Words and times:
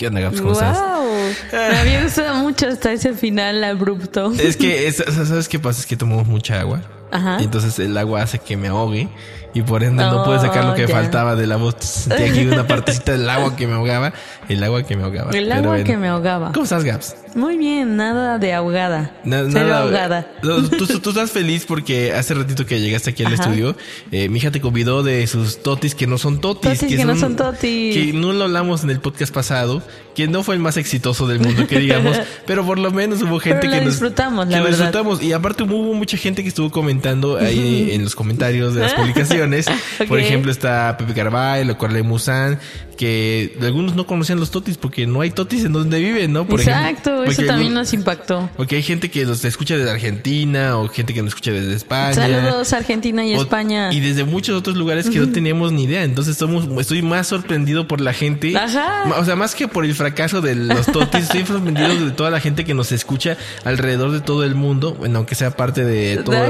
¿Qué 0.00 0.06
onda, 0.06 0.18
Gaps? 0.20 0.40
¿Cómo 0.40 0.52
estás? 0.52 0.78
¡Wow! 0.80 1.04
Me 1.52 1.76
había 1.78 2.02
gustado 2.02 2.34
mucho 2.36 2.68
hasta 2.68 2.90
ese 2.90 3.12
final 3.12 3.62
abrupto. 3.62 4.32
Es 4.32 4.56
que, 4.56 4.86
es- 4.88 4.96
¿sabes 4.96 5.46
qué 5.46 5.58
pasa? 5.58 5.78
Es 5.80 5.84
que 5.84 5.94
tomamos 5.94 6.26
mucha 6.26 6.58
agua. 6.58 6.80
Ajá. 7.12 7.36
Y 7.38 7.44
entonces 7.44 7.78
el 7.80 7.94
agua 7.98 8.22
hace 8.22 8.38
que 8.38 8.56
me 8.56 8.68
ahogue 8.68 9.10
y 9.52 9.60
por 9.60 9.82
ende 9.84 10.02
no 10.02 10.24
pude 10.24 10.38
sacar 10.38 10.64
lo 10.64 10.74
que 10.74 10.84
Oh, 10.84 10.88
ya. 10.88 10.94
faltaba 10.94 11.36
de 11.36 11.46
la 11.46 11.56
voz. 11.56 11.74
Sentí 11.80 12.22
aquí 12.22 12.46
una 12.46 12.66
partecita 12.66 13.12
del 13.12 13.28
agua 13.28 13.54
que 13.56 13.66
me 13.66 13.74
ahogaba. 13.74 14.14
El 14.48 14.64
agua 14.64 14.84
que 14.84 14.96
me 14.96 15.02
ahogaba. 15.02 15.32
El 15.32 15.44
Pero 15.48 15.54
agua 15.58 15.68
bueno. 15.72 15.84
que 15.84 15.96
me 15.98 16.08
ahogaba. 16.08 16.52
¿Cómo 16.52 16.64
estás, 16.64 16.82
Gaps? 16.82 17.16
Muy 17.34 17.56
bien, 17.58 17.96
nada 17.96 18.38
de 18.38 18.52
ahogada. 18.52 19.12
Na- 19.24 19.44
Cero 19.50 19.66
nada- 19.68 19.82
ahogada. 19.82 20.32
No, 20.42 20.68
tú, 20.68 20.86
tú- 20.86 21.10
estás 21.10 21.30
feliz 21.30 21.64
porque 21.66 22.12
hace 22.12 22.34
ratito 22.34 22.66
que 22.66 22.80
llegaste 22.80 23.10
aquí 23.10 23.24
al 23.24 23.32
Ajá. 23.34 23.44
estudio, 23.44 23.76
eh, 24.10 24.28
mi 24.28 24.38
hija 24.38 24.50
te 24.50 24.60
convidó 24.60 25.02
de 25.02 25.26
sus 25.26 25.62
totis 25.62 25.94
que 25.94 26.06
no 26.06 26.18
son 26.18 26.40
totis. 26.40 26.80
Totis 26.80 26.96
que 26.96 27.04
no 27.04 27.16
son 27.16 27.36
totis. 27.36 27.94
Que 27.94 28.12
no 28.12 28.32
lo 28.32 28.44
hablamos 28.44 28.82
en 28.84 28.90
el 28.90 29.00
podcast 29.00 29.32
pasado, 29.32 29.82
que 30.14 30.26
no 30.26 30.42
fue 30.42 30.56
el 30.56 30.60
más 30.60 30.76
exitoso 30.76 31.28
del 31.28 31.38
mundo, 31.40 31.66
que 31.68 31.78
digamos, 31.78 32.16
pero 32.46 32.64
por 32.66 32.78
lo 32.78 32.90
menos 32.90 33.22
hubo 33.22 33.38
gente 33.38 33.60
Pero 33.60 33.72
que 33.74 33.78
nos 33.80 33.90
disfrutamos, 33.94 34.46
que 34.46 34.52
la 34.52 34.58
lo 34.58 34.64
verdad. 34.64 34.78
disfrutamos. 34.78 35.22
Y 35.22 35.32
aparte 35.32 35.62
hubo 35.62 35.94
mucha 35.94 36.16
gente 36.16 36.42
que 36.42 36.48
estuvo 36.48 36.70
comentando 36.70 37.36
ahí 37.38 37.90
en 37.92 38.02
los 38.04 38.14
comentarios 38.16 38.74
de 38.74 38.80
las 38.82 38.94
publicaciones. 38.94 39.66
Por 40.08 40.18
Ok. 40.18 40.24
ejemplo, 40.24 40.50
está 40.50 40.96
Pepe 40.98 41.14
Carvalho, 41.14 41.78
Corley 41.78 42.02
Musan, 42.02 42.58
que 43.00 43.56
algunos 43.62 43.96
no 43.96 44.06
conocían 44.06 44.38
los 44.38 44.50
totis 44.50 44.76
porque 44.76 45.06
no 45.06 45.22
hay 45.22 45.30
totis 45.30 45.64
en 45.64 45.72
donde 45.72 45.98
viven, 46.00 46.34
¿no? 46.34 46.44
Por 46.46 46.60
ejemplo, 46.60 46.82
Exacto, 46.90 47.24
eso 47.24 47.42
también 47.44 47.72
nos 47.72 47.94
impactó. 47.94 48.50
porque 48.58 48.76
hay 48.76 48.82
gente 48.82 49.10
que 49.10 49.24
nos 49.24 49.42
escucha 49.42 49.74
desde 49.78 49.90
Argentina 49.90 50.76
o 50.76 50.86
gente 50.86 51.14
que 51.14 51.22
nos 51.22 51.30
escucha 51.30 51.50
desde 51.50 51.74
España. 51.74 52.12
Saludos 52.12 52.70
Argentina 52.74 53.24
y 53.26 53.34
O- 53.36 53.40
España. 53.40 53.90
Y 53.90 54.00
desde 54.00 54.24
muchos 54.24 54.54
otros 54.54 54.76
lugares 54.76 55.08
que 55.08 55.18
no 55.18 55.30
teníamos 55.30 55.72
ni 55.72 55.84
idea. 55.84 56.04
Entonces 56.04 56.36
somos, 56.36 56.68
estoy 56.78 57.00
más 57.00 57.26
sorprendido 57.26 57.88
por 57.88 58.02
la 58.02 58.12
gente. 58.12 58.54
Ajá. 58.54 59.04
O 59.18 59.24
sea, 59.24 59.34
más 59.34 59.54
que 59.54 59.66
por 59.66 59.86
el 59.86 59.94
fracaso 59.94 60.42
de 60.42 60.54
los 60.54 60.84
totis, 60.84 61.22
estoy 61.22 61.46
sorprendido 61.46 61.88
de 62.04 62.10
toda 62.10 62.28
la 62.30 62.38
gente 62.40 62.66
que 62.66 62.74
nos 62.74 62.92
escucha 62.92 63.38
alrededor 63.64 64.10
de 64.10 64.20
todo 64.20 64.44
el 64.44 64.54
mundo. 64.54 64.92
Bueno, 64.92 65.16
aunque 65.20 65.34
sea 65.36 65.52
parte 65.56 65.84
de 65.86 66.18
toda 66.18 66.44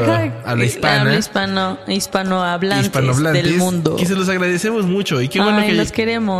habla 0.44 0.64
hispana. 0.64 1.00
habla 1.02 1.16
hispano, 1.16 1.78
hispanohablantes, 1.86 2.86
hispanohablantes, 2.86 3.44
del 3.44 3.56
mundo. 3.56 3.94
Que 3.94 4.04
se 4.06 4.16
los 4.16 4.28
agradecemos 4.28 4.84
mucho. 4.86 5.22
Y 5.22 5.28
qué 5.28 5.40
bueno 5.40 5.58
Ay, 5.60 5.68
que 5.68 5.74
los 5.74 5.92
queremos. 5.92 6.39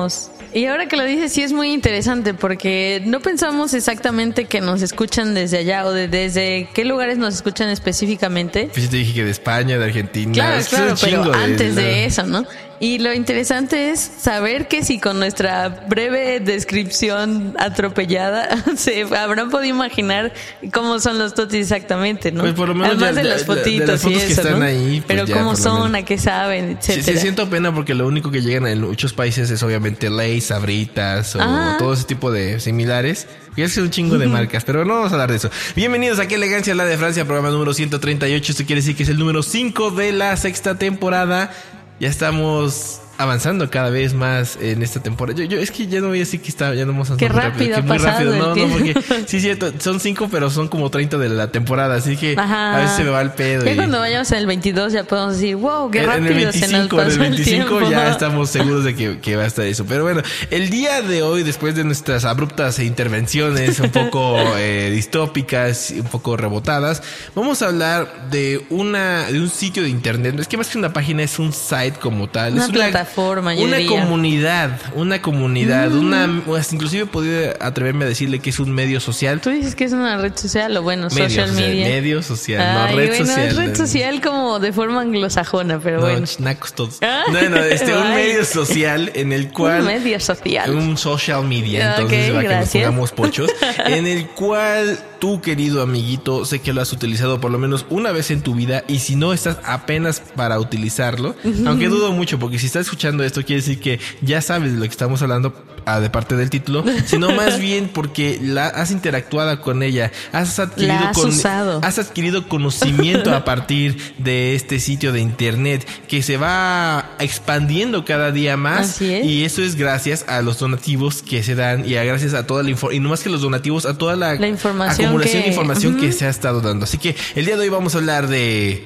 Y 0.53 0.67
ahora 0.67 0.89
que 0.89 0.97
lo 0.97 1.05
dices, 1.05 1.33
sí 1.33 1.43
es 1.43 1.53
muy 1.53 1.73
interesante 1.73 2.35
porque 2.35 3.03
no 3.05 3.21
pensamos 3.21 3.73
exactamente 3.73 4.47
que 4.47 4.61
nos 4.61 4.83
escuchan 4.83 5.33
desde 5.33 5.59
allá 5.59 5.87
o 5.87 5.93
de 5.93 6.09
desde 6.09 6.69
qué 6.75 6.85
lugares 6.85 7.19
nos 7.19 7.35
escuchan 7.35 7.69
específicamente. 7.69 8.69
Pues 8.73 8.87
yo 8.87 8.91
te 8.91 8.97
dije 8.97 9.15
que 9.15 9.25
de 9.25 9.31
España, 9.31 9.79
de 9.79 9.85
Argentina. 9.85 10.33
Claro, 10.33 10.65
claro, 10.69 10.95
pero 11.01 11.33
antes 11.33 11.77
de 11.77 12.05
eso, 12.05 12.25
¿no? 12.25 12.45
Y 12.83 12.99
lo 12.99 13.13
interesante 13.13 13.91
es 13.91 14.01
saber 14.01 14.67
que 14.67 14.83
si 14.83 14.99
con 14.99 15.19
nuestra 15.19 15.69
breve 15.69 16.41
descripción 16.41 17.55
atropellada 17.59 18.49
se 18.77 19.03
habrán 19.03 19.51
podido 19.51 19.75
imaginar 19.75 20.33
cómo 20.73 20.99
son 20.99 21.19
los 21.19 21.35
totis 21.35 21.61
exactamente, 21.61 22.33
¿no? 22.33 22.41
Pues 22.41 22.55
por 22.55 22.69
lo 22.69 22.75
menos 22.75 22.93
Además 22.97 23.17
de- 23.17 23.25
las 23.25 23.47
de- 23.47 23.55
de 23.55 23.61
fotitos 23.61 23.87
las 23.89 24.01
fotos 24.01 24.17
y 24.23 24.27
que 24.27 24.33
eso, 24.33 24.41
están 24.41 24.61
¿no? 24.61 24.65
ahí, 24.65 25.03
pues 25.03 25.05
Pero 25.09 25.27
ya, 25.27 25.35
cómo 25.37 25.57
son, 25.57 25.95
a 25.95 26.03
qué 26.07 26.17
saben, 26.17 26.79
Sí, 26.81 26.93
etcétera. 26.93 27.17
sí, 27.19 27.23
siento 27.23 27.51
pena 27.51 27.75
porque 27.75 27.95
lo 27.95 28.07
único 28.07 28.31
que 28.31 28.41
llegan 28.41 28.67
en 28.67 28.81
muchos 28.81 29.13
países 29.13 29.51
es 29.51 29.63
obviamente 29.63 30.09
Lay's, 30.09 30.45
Sabritas 30.45 31.37
o 31.37 31.41
Ajá. 31.43 31.77
todo 31.79 31.93
ese 31.93 32.05
tipo 32.05 32.31
de 32.33 32.61
similares. 32.61 33.27
Y 33.57 33.63
es 33.63 33.77
un 33.77 33.91
chingo 33.91 34.17
de 34.17 34.27
marcas, 34.27 34.65
pero 34.65 34.87
no 34.87 34.95
vamos 34.95 35.11
a 35.11 35.17
hablar 35.17 35.31
de 35.31 35.37
eso. 35.37 35.51
Bienvenidos 35.77 36.19
a 36.19 36.27
Qué 36.29 36.37
Elegancia, 36.37 36.75
la 36.75 36.87
de 36.87 36.97
Francia, 36.97 37.27
programa 37.27 37.51
número 37.51 37.75
138. 37.75 38.53
Esto 38.53 38.65
quiere 38.65 38.81
decir 38.81 38.97
que 38.97 39.03
es 39.03 39.09
el 39.11 39.19
número 39.19 39.43
5 39.43 39.91
de 39.91 40.13
la 40.13 40.35
sexta 40.39 40.77
temporada. 40.79 41.51
Ya 42.01 42.09
estamos 42.09 43.03
avanzando 43.21 43.69
cada 43.71 43.91
vez 43.91 44.15
más 44.15 44.57
en 44.61 44.83
esta 44.83 45.01
temporada. 45.03 45.39
Yo, 45.39 45.45
yo 45.45 45.59
es 45.59 45.71
que 45.71 45.87
ya 45.87 46.01
no 46.01 46.09
voy 46.09 46.19
a 46.19 46.21
decir 46.21 46.41
que 46.41 46.49
está, 46.49 46.75
ya 46.75 46.85
no 46.85 46.93
vamos 46.93 47.11
a 47.11 47.17
Qué 47.17 47.29
rápido 47.29 47.75
que 47.77 47.81
ha 47.81 47.83
muy 47.83 47.99
rápido. 47.99 48.37
No, 48.37 48.55
no, 48.55 48.69
porque 48.69 48.95
sí, 49.27 49.41
cierto, 49.41 49.73
son 49.79 50.01
5, 50.01 50.29
pero 50.31 50.51
son 50.51 50.69
como 50.69 50.91
30 50.91 51.19
de 51.19 51.29
la 51.29 51.53
temporada, 51.53 51.97
así 51.97 52.17
que 52.17 52.35
Ajá. 52.39 52.77
a 52.77 52.81
veces 52.81 52.97
se 52.97 53.05
me 53.05 53.11
va 53.11 53.21
el 53.21 53.31
pedo. 53.33 53.65
Ya 53.65 53.73
y- 53.73 53.77
cuando 53.77 53.99
vayamos 54.01 54.31
en 54.33 54.39
el 54.39 54.47
22 54.47 54.93
ya 54.93 55.05
podemos 55.05 55.35
decir, 55.35 55.57
wow, 55.57 55.91
qué 55.91 56.01
en 56.01 56.07
rápido 56.07 56.29
el 56.29 56.35
25, 56.35 56.67
se 56.67 56.73
nos 56.79 56.89
pasó 56.89 57.03
en 57.03 57.11
el 57.13 57.19
25 57.19 57.81
el 57.81 57.91
ya 57.91 58.11
estamos 58.11 58.51
seguros 58.51 58.85
de 58.85 58.95
que, 58.95 59.19
que 59.21 59.37
va 59.37 59.43
a 59.45 59.47
estar 59.47 59.65
eso. 59.67 59.85
Pero 59.87 60.05
bueno, 60.05 60.23
el 60.51 60.71
día 60.71 61.03
de 61.03 61.23
hoy, 61.23 61.43
después 61.43 61.75
de 61.75 61.85
nuestras 61.85 62.25
abruptas 62.25 62.79
intervenciones 62.79 63.81
un 63.81 63.91
poco 63.91 64.37
eh, 64.57 64.91
distópicas, 64.95 65.93
un 65.97 66.05
poco 66.05 66.37
rebotadas, 66.37 67.03
vamos 67.35 67.63
a 67.63 67.67
hablar 67.67 68.31
de 68.31 68.65
una 68.71 69.27
de 69.27 69.41
un 69.41 69.51
sitio 69.51 69.83
de 69.83 69.89
internet. 69.89 70.39
Es 70.39 70.49
que 70.49 70.57
más 70.57 70.69
que 70.69 70.79
una 70.79 70.93
página 70.93 71.23
es 71.23 71.39
un 71.39 71.53
site 71.53 71.95
como 72.01 72.29
tal. 72.29 72.55
Una 72.55 72.65
es 72.65 72.71
plataforma, 72.71 73.10
yo 73.17 73.65
Una 73.65 73.77
diría. 73.79 73.89
comunidad, 73.89 74.79
una 74.95 75.21
comunidad, 75.23 75.93
una, 75.95 76.43
pues, 76.47 76.73
inclusive 76.73 77.03
he 77.03 77.07
podido 77.07 77.53
atreverme 77.61 78.05
a 78.05 78.09
decirle 78.09 78.39
que 78.41 78.51
es 78.51 78.59
un 78.61 78.71
medio 78.73 79.01
social. 79.01 79.41
Tú 79.41 79.51
dices 79.51 79.75
que 79.75 79.85
es 79.85 79.93
una 79.93 80.17
red 80.19 80.33
social 80.37 80.77
o 80.77 80.83
bueno, 80.83 81.09
Medio 81.11 81.29
social 81.29 81.49
social, 81.49 81.69
media. 81.69 81.87
medio 81.87 82.23
social, 82.23 82.61
Ay, 82.61 82.75
no 82.95 82.97
red 83.01 83.09
bueno, 83.09 83.27
social. 83.27 83.47
es 83.49 83.57
red 83.57 83.77
social 83.77 84.21
como 84.21 84.59
de 84.61 84.73
forma 84.73 85.01
anglosajona, 85.01 85.79
pero 85.81 85.97
No, 86.01 86.03
bueno. 86.07 86.27
nacos 86.39 86.73
todos. 86.75 86.99
Ah. 87.03 87.25
No, 87.33 87.49
no, 87.49 87.57
este, 87.59 87.95
un 87.97 88.11
medio 88.15 88.45
social 88.45 89.11
en 89.15 89.33
el 89.33 89.51
cual 89.53 89.81
Un 89.83 89.87
medio 89.87 90.21
social. 90.21 90.71
un 90.71 90.97
social 90.97 91.45
media, 91.45 91.97
entonces 91.97 92.29
ok, 92.29 92.35
para 92.35 92.41
que 92.43 92.49
nos 92.49 92.57
gracias. 92.59 92.85
pongamos 92.85 93.13
pochos, 93.13 93.51
en 93.87 94.07
el 94.07 94.27
cual 94.29 94.99
tú, 95.21 95.41
querido 95.43 95.83
amiguito, 95.83 96.45
sé 96.47 96.61
que 96.61 96.73
lo 96.73 96.81
has 96.81 96.93
utilizado 96.93 97.41
por 97.41 97.51
lo 97.51 97.59
menos 97.59 97.85
una 97.91 98.11
vez 98.13 98.31
en 98.31 98.41
tu 98.41 98.55
vida 98.55 98.85
y 98.89 99.01
si 99.01 99.17
no 99.17 99.33
estás 99.35 99.59
apenas 99.65 100.21
para 100.35 100.59
utilizarlo, 100.59 101.35
aunque 101.67 101.89
dudo 101.89 102.13
mucho 102.13 102.39
porque 102.39 102.59
si 102.59 102.67
estás 102.67 102.89
escuchando 103.01 103.25
esto 103.25 103.43
quiere 103.45 103.63
decir 103.63 103.81
que 103.81 103.99
ya 104.21 104.43
sabes 104.43 104.73
de 104.73 104.77
lo 104.79 104.83
que 104.85 104.91
estamos 104.91 105.23
hablando 105.23 105.55
ah, 105.87 106.01
de 106.01 106.11
parte 106.11 106.37
del 106.37 106.51
título, 106.51 106.85
sino 107.07 107.31
más 107.35 107.59
bien 107.59 107.89
porque 107.89 108.39
la 108.43 108.67
has 108.67 108.91
interactuado 108.91 109.59
con 109.63 109.83
ella, 109.83 110.13
has 110.33 110.59
adquirido 110.59 110.93
has 110.99 111.17
con- 111.17 111.31
usado. 111.31 111.81
has 111.83 111.99
adquirido 111.99 112.47
conocimiento 112.47 113.35
a 113.35 113.43
partir 113.47 113.97
de 114.19 114.55
este 114.55 114.79
sitio 114.81 115.13
de 115.15 115.21
internet 115.23 115.89
que 116.09 116.23
se 116.23 116.37
va 116.37 117.13
expandiendo 117.21 118.05
cada 118.05 118.33
día 118.33 118.59
más 118.59 118.91
Así 118.91 119.15
es. 119.15 119.25
y 119.25 119.45
eso 119.47 119.63
es 119.63 119.77
gracias 119.77 120.27
a 120.29 120.43
los 120.43 120.59
donativos 120.59 121.23
que 121.23 121.43
se 121.43 121.55
dan 121.55 121.89
y 121.89 121.97
a 121.97 122.05
gracias 122.05 122.35
a 122.35 122.47
toda 122.47 122.63
la 122.63 122.69
información 122.69 123.01
y 123.01 123.03
no 123.03 123.09
más 123.09 123.23
que 123.23 123.31
los 123.31 123.41
donativos 123.41 123.87
a 123.87 123.97
toda 123.97 124.15
la, 124.15 124.35
La 124.35 124.47
información 124.49 125.07
acumulación 125.07 125.43
que- 125.43 125.49
de 125.49 125.55
información 125.55 125.97
que 125.97 126.13
se 126.13 126.27
ha 126.27 126.29
estado 126.29 126.61
dando 126.61 126.85
así 126.85 126.99
que 126.99 127.17
el 127.35 127.47
día 127.47 127.57
de 127.57 127.63
hoy 127.63 127.71
vamos 127.71 127.95
a 127.95 127.99
hablar 127.99 128.29
de 128.29 128.85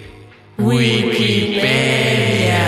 Wikipedia 0.56 2.60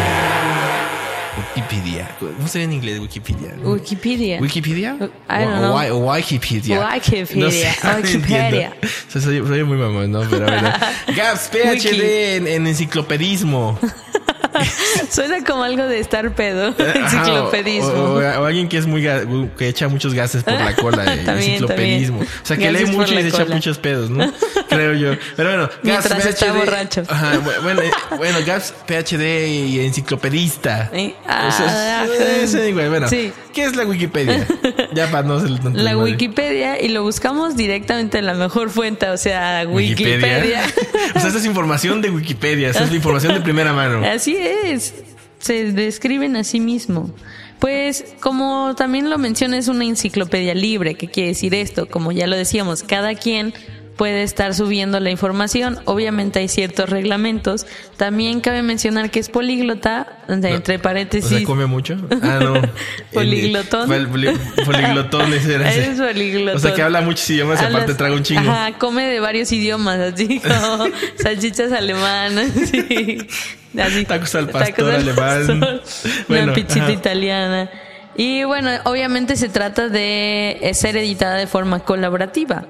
¿cómo 2.18 2.48
se 2.48 2.58
ve 2.58 2.64
en 2.64 2.72
inglés 2.72 2.98
Wikipedia? 3.00 3.54
Wikipedia. 3.62 4.40
¿Wikipedia? 4.40 4.96
I 5.28 5.44
don't 5.44 5.58
know. 5.58 5.72
o 5.72 5.78
Wi- 5.78 5.90
o 5.90 5.98
Wikipedia. 6.12 6.80
Wikipedia. 6.94 7.36
No 7.36 7.50
sé, 7.50 7.68
Wikipedia. 8.02 8.76
soy, 9.08 9.22
soy 9.46 9.64
muy 9.64 9.76
mamón, 9.78 10.10
¿no? 10.10 10.20
Pero 10.28 10.44
bueno. 10.46 10.72
Gaps. 11.16 11.48
PhD 11.52 12.36
en, 12.36 12.46
en 12.46 12.66
enciclopedismo. 12.66 13.78
Suena 15.10 15.44
como 15.44 15.62
algo 15.64 15.84
de 15.86 15.98
estar 16.00 16.34
pedo. 16.34 16.74
Ajá, 16.78 16.98
Enciclopedismo. 16.98 17.88
O, 17.90 18.12
o- 18.18 18.40
o 18.42 18.44
alguien 18.44 18.68
que 18.68 18.78
es 18.78 18.86
muy 18.86 19.02
que 19.56 19.68
echa 19.68 19.88
muchos 19.88 20.14
gases 20.14 20.42
por 20.42 20.54
la 20.54 20.74
cola. 20.76 21.04
eh, 21.14 21.22
También, 21.24 21.52
enciclopedismo. 21.52 22.18
también. 22.18 22.40
O 22.42 22.46
sea, 22.46 22.56
que 22.56 22.64
Gases 22.72 22.88
lee 22.90 22.96
mucho 22.96 23.14
y 23.14 23.22
se 23.22 23.28
echa 23.28 23.44
muchos 23.46 23.78
pedos, 23.78 24.10
¿no? 24.10 24.32
Creo 24.68 24.94
yo. 24.94 25.12
Pero 25.36 25.48
bueno, 25.50 25.62
Gaps, 25.64 25.78
Mientras 25.82 26.26
está 26.26 26.46
PhD 26.46 26.56
borracho. 26.56 27.02
Ajá, 27.08 27.32
bu- 27.40 27.62
bueno, 27.62 27.82
eh, 27.82 27.90
bueno, 28.16 28.38
Gaps, 28.46 28.74
PhD 28.86 29.46
y 29.48 29.80
enciclopedista. 29.80 30.90
Eh, 30.92 31.14
O 31.24 31.50
sea, 31.52 32.00
ah, 32.02 32.06
es- 32.42 32.54
es 32.54 32.68
igual. 32.68 32.88
Bueno, 32.88 33.08
sí. 33.08 33.32
¿qué 33.54 33.64
es 33.64 33.76
la 33.76 33.84
Wikipedia? 33.84 34.46
Ya 34.92 35.10
para 35.10 35.26
no 35.26 35.34
hacerle 35.36 35.58
tanto 35.58 35.78
La 35.82 35.94
madre. 35.94 36.12
Wikipedia 36.12 36.80
y 36.80 36.88
lo 36.88 37.02
buscamos 37.02 37.56
directamente 37.56 38.18
en 38.18 38.26
la 38.26 38.34
mejor 38.34 38.70
fuente, 38.70 39.08
o 39.08 39.16
sea, 39.16 39.64
Wikipedia. 39.66 40.62
o 41.14 41.18
sea, 41.20 41.28
esta 41.28 41.38
es 41.38 41.44
información 41.46 42.02
de 42.02 42.10
Wikipedia, 42.10 42.70
esta 42.70 42.84
es 42.84 42.90
la 42.90 42.96
información 42.96 43.34
de 43.34 43.40
primera 43.40 43.72
mano. 43.72 44.04
Así 44.06 44.36
es. 44.36 44.45
Se 45.38 45.72
describen 45.72 46.36
a 46.36 46.44
sí 46.44 46.60
mismo. 46.60 47.10
Pues 47.58 48.14
como 48.20 48.74
también 48.76 49.08
lo 49.08 49.18
menciona 49.18 49.56
es 49.56 49.68
una 49.68 49.84
enciclopedia 49.84 50.54
libre, 50.54 50.94
¿qué 50.94 51.08
quiere 51.08 51.30
decir 51.30 51.54
esto? 51.54 51.88
Como 51.88 52.12
ya 52.12 52.26
lo 52.26 52.36
decíamos, 52.36 52.82
cada 52.82 53.14
quien 53.14 53.54
puede 53.96 54.22
estar 54.22 54.54
subiendo 54.54 55.00
la 55.00 55.10
información. 55.10 55.80
Obviamente 55.86 56.38
hay 56.38 56.48
ciertos 56.48 56.88
reglamentos. 56.90 57.66
También 57.96 58.40
cabe 58.40 58.62
mencionar 58.62 59.10
que 59.10 59.18
es 59.18 59.28
políglota, 59.28 60.06
entre 60.28 60.78
paréntesis. 60.78 61.38
¿Se 61.38 61.44
come 61.44 61.66
mucho? 61.66 61.96
Ah, 62.22 62.38
no. 62.42 62.60
Poliglotón. 63.12 63.90
El, 63.92 64.06
poliglotón 64.06 65.32
ese 65.32 65.54
era 65.54 65.70
ese. 65.70 65.92
Es 65.92 65.98
poliglotón. 65.98 66.56
O 66.56 66.60
sea, 66.60 66.74
que 66.74 66.82
habla 66.82 67.00
muchos 67.00 67.28
idiomas 67.30 67.60
y 67.60 67.64
aparte 67.64 67.94
traga 67.94 68.14
un 68.14 68.22
chingo. 68.22 68.50
Ajá, 68.50 68.78
come 68.78 69.06
de 69.06 69.20
varios 69.20 69.50
idiomas, 69.52 69.98
así 69.98 70.40
como 70.46 70.86
salchichas 71.16 71.72
alemanas, 71.72 72.50
sí. 72.70 73.18
Así, 73.78 74.04
tacos 74.04 74.34
al 74.34 74.48
pastor 74.48 74.90
alemán. 74.90 75.80
Bueno, 76.28 76.44
una 76.44 76.54
pizzita 76.54 76.90
italiana. 76.90 77.70
Y 78.16 78.44
bueno, 78.44 78.70
obviamente 78.84 79.36
se 79.36 79.50
trata 79.50 79.88
de 79.88 80.70
ser 80.72 80.96
editada 80.96 81.34
de 81.34 81.46
forma 81.46 81.80
colaborativa 81.80 82.66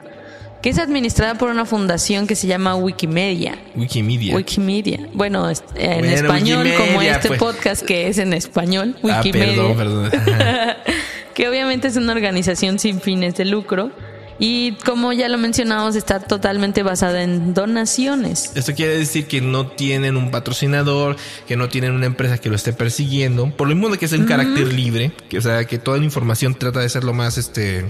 que 0.66 0.70
es 0.70 0.78
administrada 0.80 1.36
por 1.36 1.48
una 1.48 1.64
fundación 1.64 2.26
que 2.26 2.34
se 2.34 2.48
llama 2.48 2.74
Wikimedia. 2.74 3.56
Wikimedia. 3.76 4.34
Wikimedia. 4.34 5.08
Bueno, 5.12 5.48
en 5.76 6.04
español, 6.06 6.66
como 6.76 7.02
este 7.02 7.28
pues. 7.28 7.38
podcast 7.38 7.86
que 7.86 8.08
es 8.08 8.18
en 8.18 8.32
español, 8.32 8.96
Wikimedia. 9.00 9.62
Ah, 9.62 9.74
perdón, 9.76 10.10
perdón. 10.10 10.74
que 11.34 11.48
obviamente 11.48 11.86
es 11.86 11.94
una 11.94 12.12
organización 12.12 12.80
sin 12.80 13.00
fines 13.00 13.36
de 13.36 13.44
lucro. 13.44 13.92
Y 14.40 14.72
como 14.84 15.12
ya 15.12 15.28
lo 15.28 15.38
mencionamos, 15.38 15.94
está 15.94 16.18
totalmente 16.18 16.82
basada 16.82 17.22
en 17.22 17.54
donaciones. 17.54 18.50
Esto 18.56 18.74
quiere 18.74 18.98
decir 18.98 19.28
que 19.28 19.40
no 19.40 19.68
tienen 19.68 20.16
un 20.16 20.32
patrocinador, 20.32 21.14
que 21.46 21.56
no 21.56 21.68
tienen 21.68 21.92
una 21.92 22.06
empresa 22.06 22.38
que 22.38 22.48
lo 22.48 22.56
esté 22.56 22.72
persiguiendo. 22.72 23.52
Por 23.56 23.68
lo 23.68 23.76
mismo 23.76 23.88
de 23.90 23.98
que 23.98 24.06
es 24.06 24.12
un 24.12 24.26
carácter 24.26 24.72
libre, 24.72 25.12
que 25.28 25.38
o 25.38 25.42
sea, 25.42 25.64
que 25.64 25.78
toda 25.78 25.98
la 25.98 26.04
información 26.04 26.56
trata 26.56 26.80
de 26.80 26.88
ser 26.88 27.04
lo 27.04 27.14
más, 27.14 27.38
este, 27.38 27.84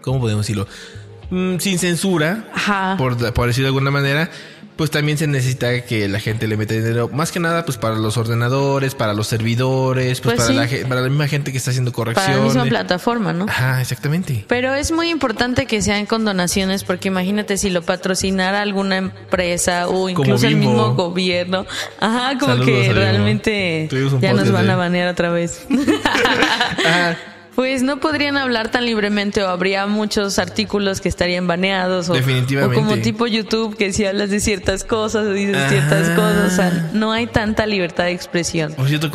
¿cómo 0.00 0.20
podemos 0.20 0.46
decirlo? 0.46 0.66
Mm, 1.30 1.58
sin 1.58 1.78
censura, 1.78 2.44
Por, 2.98 3.32
por 3.32 3.48
decirlo 3.48 3.66
de 3.66 3.68
alguna 3.68 3.90
manera, 3.90 4.30
pues 4.76 4.90
también 4.90 5.16
se 5.16 5.26
necesita 5.26 5.80
que 5.80 6.06
la 6.06 6.20
gente 6.20 6.46
le 6.46 6.56
meta 6.56 6.74
dinero, 6.74 7.08
más 7.08 7.32
que 7.32 7.40
nada 7.40 7.64
pues 7.64 7.78
para 7.78 7.96
los 7.96 8.18
ordenadores, 8.18 8.94
para 8.94 9.14
los 9.14 9.26
servidores, 9.26 10.20
pues, 10.20 10.36
pues 10.36 10.48
para, 10.48 10.66
la, 10.66 10.88
para 10.88 11.00
la 11.00 11.08
misma 11.08 11.26
gente 11.28 11.50
que 11.50 11.58
está 11.58 11.70
haciendo 11.70 11.92
corrección. 11.92 12.26
Para 12.26 12.38
la 12.38 12.44
misma 12.44 12.64
plataforma, 12.66 13.32
¿no? 13.32 13.46
Ajá, 13.48 13.80
exactamente. 13.80 14.44
Pero 14.46 14.74
es 14.74 14.92
muy 14.92 15.08
importante 15.08 15.66
que 15.66 15.80
sean 15.80 16.04
con 16.04 16.26
donaciones 16.26 16.84
porque 16.84 17.08
imagínate 17.08 17.56
si 17.56 17.70
lo 17.70 17.82
patrocinara 17.82 18.60
alguna 18.60 18.98
empresa 18.98 19.88
o 19.88 20.10
incluso 20.10 20.46
el 20.46 20.56
mismo 20.56 20.94
gobierno. 20.94 21.66
Ajá, 21.98 22.38
como 22.38 22.62
que 22.62 22.92
realmente 22.92 23.88
ya 24.20 24.34
nos 24.34 24.52
van 24.52 24.68
a 24.68 24.76
banear 24.76 25.08
otra 25.08 25.30
vez. 25.30 25.66
Ajá. 26.84 27.16
Pues 27.56 27.82
no 27.82 28.00
podrían 28.00 28.36
hablar 28.36 28.70
tan 28.70 28.84
libremente 28.84 29.42
o 29.42 29.48
habría 29.48 29.86
muchos 29.86 30.38
artículos 30.38 31.00
que 31.00 31.08
estarían 31.08 31.46
baneados 31.46 32.10
o, 32.10 32.12
Definitivamente. 32.12 32.76
o 32.76 32.78
como 32.78 33.00
tipo 33.00 33.26
YouTube 33.26 33.78
que 33.78 33.94
si 33.94 34.04
hablas 34.04 34.28
de 34.28 34.40
ciertas 34.40 34.84
cosas 34.84 35.26
o 35.26 35.32
dices 35.32 35.56
ciertas 35.70 36.10
cosas, 36.10 36.52
o 36.52 36.54
sea, 36.54 36.90
no 36.92 37.12
hay 37.12 37.26
tanta 37.26 37.64
libertad 37.64 38.04
de 38.04 38.12
expresión. 38.12 38.74
Por 38.74 38.88
cierto, 38.88 39.10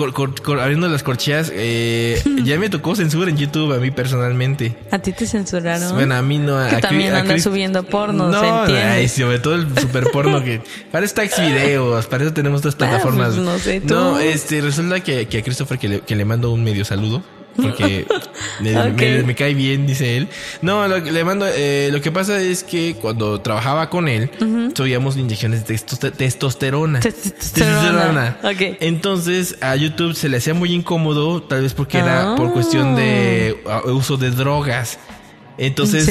abriendo 0.60 0.88
las 0.88 1.04
corcheas, 1.04 1.52
eh, 1.54 2.20
ya 2.44 2.58
me 2.58 2.70
tocó 2.70 2.96
censura 2.96 3.30
en 3.30 3.38
YouTube 3.38 3.74
a 3.74 3.78
mí 3.78 3.92
personalmente. 3.92 4.76
¿A 4.90 4.98
ti 4.98 5.12
te 5.12 5.28
censuraron? 5.28 5.94
Bueno, 5.94 6.16
a 6.16 6.24
mí 6.24 6.40
no. 6.40 6.68
Que 6.68 6.78
también 6.78 7.14
andas 7.14 7.44
subiendo 7.44 7.84
porno, 7.84 8.30
no, 8.30 8.66
¿se 8.66 8.76
ay, 8.76 9.08
sobre 9.08 9.38
todo 9.38 9.54
el 9.54 9.68
super 9.80 10.06
porno 10.10 10.44
que 10.44 10.64
para 10.92 11.06
videos, 11.06 12.08
para 12.08 12.24
eso 12.24 12.34
tenemos 12.34 12.62
estas 12.62 12.74
ah, 12.74 12.78
plataformas. 12.80 13.36
no 13.36 13.60
sé, 13.60 13.82
¿tú? 13.82 13.94
No, 13.94 14.18
este, 14.18 14.62
resulta 14.62 15.00
que, 15.02 15.28
que 15.28 15.38
a 15.38 15.44
Christopher 15.44 15.78
que 15.78 15.88
le, 15.88 16.00
que 16.00 16.16
le 16.16 16.26
mando 16.26 16.52
un 16.52 16.64
medio 16.64 16.84
saludo 16.86 17.22
porque 17.56 18.06
me, 19.26 19.36
cae 19.36 19.54
bien, 19.54 19.88
dice 19.88 20.18
él. 20.18 20.28
No, 20.62 20.88
lo, 20.88 21.00
le 21.00 21.24
mando, 21.24 21.46
eh, 21.48 21.90
lo 21.92 22.02
que 22.02 22.12
pasa 22.12 22.42
es 22.42 22.64
que 22.64 22.96
cuando 22.96 23.42
trabajaba 23.42 23.90
con 23.90 24.08
él, 24.08 24.30
subíamos 24.76 25.18
inyecciones 25.18 25.68
de 25.68 25.78
testosterona. 26.12 27.00
Testosterona. 27.00 28.38
Entonces 28.80 29.58
a 29.62 29.76
YouTube 29.76 30.16
se 30.16 30.30
le 30.30 30.38
hacía 30.38 30.54
muy 30.54 30.74
incómodo, 30.74 31.44
tal 31.44 31.64
vez 31.64 31.74
porque 31.74 32.00
era 32.00 32.36
por 32.36 32.54
cuestión 32.54 32.96
de 32.96 33.62
ah. 33.68 33.82
uso 33.86 34.18
de 34.18 34.32
drogas. 34.32 35.00
Entonces 35.58 36.06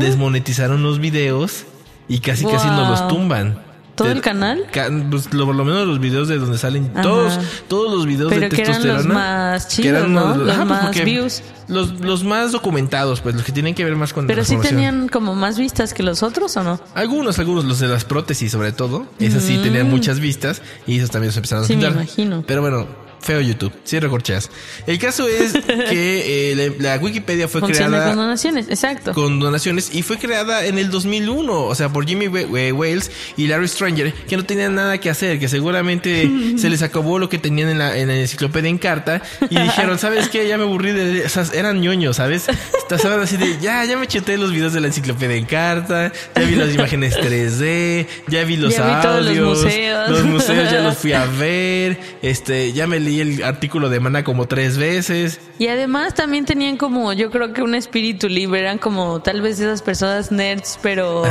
desmonetizaron 0.00 0.82
los 0.82 0.98
videos 0.98 1.64
y 2.08 2.20
casi 2.20 2.44
casi 2.44 2.66
nos 2.68 2.88
los 2.88 3.08
tumban. 3.08 3.67
¿Todo 3.98 4.10
el 4.10 4.20
canal? 4.20 4.64
Pues, 5.10 5.28
por 5.28 5.54
lo 5.54 5.64
menos 5.64 5.86
los 5.86 6.00
videos 6.00 6.28
de 6.28 6.38
donde 6.38 6.58
salen 6.58 6.92
todos 6.92 7.38
todos 7.68 7.92
los 7.92 8.06
videos 8.06 8.30
Pero 8.30 8.42
de 8.42 8.48
que 8.48 8.56
testosterona. 8.56 8.92
Eran 8.92 9.06
los 9.06 9.14
más 9.14 9.68
chidos, 9.68 10.08
¿no? 10.08 10.36
Los, 10.36 10.56
pues, 10.56 10.68
más 10.68 11.04
views. 11.04 11.42
Los, 11.68 12.00
los 12.00 12.24
más 12.24 12.52
documentados, 12.52 13.20
pues 13.20 13.34
los 13.34 13.44
que 13.44 13.52
tienen 13.52 13.74
que 13.74 13.84
ver 13.84 13.94
más 13.94 14.12
con 14.12 14.26
Pero 14.26 14.44
sí 14.44 14.56
tenían 14.56 15.08
como 15.08 15.34
más 15.34 15.58
vistas 15.58 15.92
que 15.92 16.02
los 16.02 16.22
otros 16.22 16.56
o 16.56 16.62
no? 16.62 16.80
Algunos, 16.94 17.38
algunos, 17.38 17.64
los 17.64 17.78
de 17.78 17.88
las 17.88 18.04
prótesis 18.04 18.52
sobre 18.52 18.72
todo. 18.72 19.06
Esas 19.18 19.42
sí 19.42 19.58
tenían 19.62 19.88
mm. 19.88 19.90
muchas 19.90 20.20
vistas 20.20 20.62
y 20.86 20.98
esos 20.98 21.10
también 21.10 21.32
se 21.32 21.40
empezaron 21.40 21.64
a 21.64 21.66
Sí, 21.66 21.76
me 21.76 21.86
imagino. 21.86 22.44
Pero 22.46 22.62
bueno, 22.62 22.86
Feo 23.20 23.40
YouTube, 23.40 23.72
cierro 23.84 24.10
corcheas. 24.10 24.50
El 24.86 24.98
caso 24.98 25.28
es 25.28 25.52
que 25.90 26.52
eh, 26.52 26.76
la, 26.78 26.96
Wikipedia 26.98 27.48
fue 27.48 27.60
creada 27.62 28.08
con 28.08 28.16
donaciones, 28.16 28.68
exacto. 28.68 29.12
Con 29.12 29.40
donaciones 29.40 29.94
y 29.94 30.02
fue 30.02 30.18
creada 30.18 30.64
en 30.64 30.78
el 30.78 30.90
2001, 30.90 31.64
o 31.64 31.74
sea, 31.74 31.88
por 31.88 32.06
Jimmy 32.06 32.28
Wales 32.28 33.10
y 33.36 33.46
Larry 33.46 33.68
Stranger, 33.68 34.12
que 34.12 34.36
no 34.36 34.44
tenían 34.44 34.74
nada 34.74 34.98
que 34.98 35.10
hacer, 35.10 35.38
que 35.38 35.48
seguramente 35.48 36.30
se 36.56 36.70
les 36.70 36.82
acabó 36.82 37.18
lo 37.18 37.28
que 37.28 37.38
tenían 37.38 37.68
en 37.68 37.78
la, 37.78 37.96
en 37.96 38.08
la 38.08 38.16
enciclopedia 38.16 38.70
en 38.70 38.78
carta 38.78 39.22
y 39.50 39.58
dijeron, 39.58 39.98
¿sabes 39.98 40.28
qué? 40.28 40.46
Ya 40.48 40.58
me 40.58 40.64
aburrí 40.64 40.92
de... 40.92 41.24
O 41.24 41.28
sea, 41.28 41.44
eran 41.54 41.80
ñoños, 41.80 42.16
¿sabes? 42.16 42.46
Estaban 42.90 43.20
así 43.20 43.36
de, 43.36 43.58
ya, 43.60 43.84
ya 43.84 43.96
me 43.96 44.06
cheté 44.06 44.38
los 44.38 44.52
videos 44.52 44.72
de 44.72 44.80
la 44.80 44.86
enciclopedia 44.86 45.36
en 45.36 45.44
carta, 45.44 46.12
ya 46.34 46.42
vi 46.42 46.54
las 46.54 46.74
imágenes 46.74 47.16
3D, 47.16 48.06
ya 48.28 48.44
vi 48.44 48.56
los 48.56 48.74
ya 48.74 49.02
audios, 49.02 49.28
vi 49.28 49.36
todos 49.36 49.36
los 49.36 49.64
museos. 49.64 50.10
los 50.10 50.24
museos 50.24 50.70
ya 50.70 50.80
los 50.80 50.96
fui 50.96 51.12
a 51.12 51.26
ver, 51.38 51.98
este, 52.22 52.72
ya 52.72 52.86
me 52.86 52.98
leí 53.08 53.20
el 53.20 53.42
artículo 53.42 53.88
de 53.88 54.00
Mana 54.00 54.24
como 54.24 54.46
tres 54.46 54.76
veces. 54.76 55.40
Y 55.58 55.68
además 55.68 56.14
también 56.14 56.44
tenían 56.44 56.76
como, 56.76 57.12
yo 57.12 57.30
creo 57.30 57.52
que 57.52 57.62
un 57.62 57.74
espíritu 57.74 58.28
libre, 58.28 58.60
eran 58.60 58.78
como 58.78 59.20
tal 59.20 59.40
vez 59.40 59.58
esas 59.58 59.82
personas 59.82 60.30
nerds, 60.30 60.78
pero... 60.82 61.22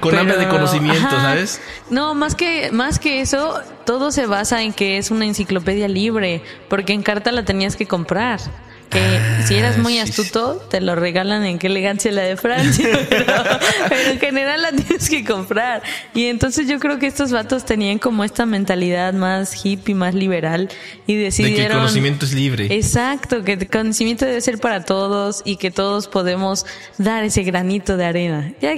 con 0.00 0.16
hambre 0.16 0.36
de 0.36 0.48
conocimiento, 0.48 1.10
¿sabes? 1.10 1.60
No, 1.90 2.14
más 2.14 2.34
que, 2.34 2.70
más 2.72 2.98
que 2.98 3.20
eso, 3.20 3.60
todo 3.84 4.10
se 4.10 4.26
basa 4.26 4.62
en 4.62 4.72
que 4.72 4.98
es 4.98 5.10
una 5.10 5.26
enciclopedia 5.26 5.88
libre, 5.88 6.42
porque 6.68 6.92
en 6.92 7.02
carta 7.02 7.32
la 7.32 7.44
tenías 7.44 7.76
que 7.76 7.86
comprar 7.86 8.40
que 8.90 8.98
ah, 8.98 9.44
si 9.46 9.54
eras 9.54 9.78
muy 9.78 9.98
astuto, 9.98 10.56
te 10.68 10.80
lo 10.80 10.96
regalan 10.96 11.44
en 11.44 11.58
qué 11.58 11.68
elegancia 11.68 12.10
la 12.10 12.22
de 12.22 12.36
Francia, 12.36 12.88
pero, 13.08 14.10
en 14.10 14.18
general 14.18 14.62
la 14.62 14.72
tienes 14.72 15.08
que 15.08 15.24
comprar. 15.24 15.82
Y 16.12 16.26
entonces 16.26 16.68
yo 16.68 16.80
creo 16.80 16.98
que 16.98 17.06
estos 17.06 17.30
vatos 17.30 17.64
tenían 17.64 17.98
como 17.98 18.24
esta 18.24 18.46
mentalidad 18.46 19.14
más 19.14 19.64
hippie, 19.64 19.94
más 19.94 20.14
liberal 20.14 20.68
y 21.06 21.14
decidieron... 21.14 21.56
De 21.56 21.62
que 21.62 21.72
el 21.72 21.78
conocimiento 21.78 22.26
es 22.26 22.34
libre. 22.34 22.66
Exacto, 22.70 23.44
que 23.44 23.52
el 23.52 23.68
conocimiento 23.68 24.26
debe 24.26 24.40
ser 24.40 24.58
para 24.58 24.84
todos 24.84 25.42
y 25.44 25.56
que 25.56 25.70
todos 25.70 26.08
podemos 26.08 26.66
dar 26.98 27.22
ese 27.22 27.44
granito 27.44 27.96
de 27.96 28.04
arena. 28.04 28.52
Ya, 28.60 28.74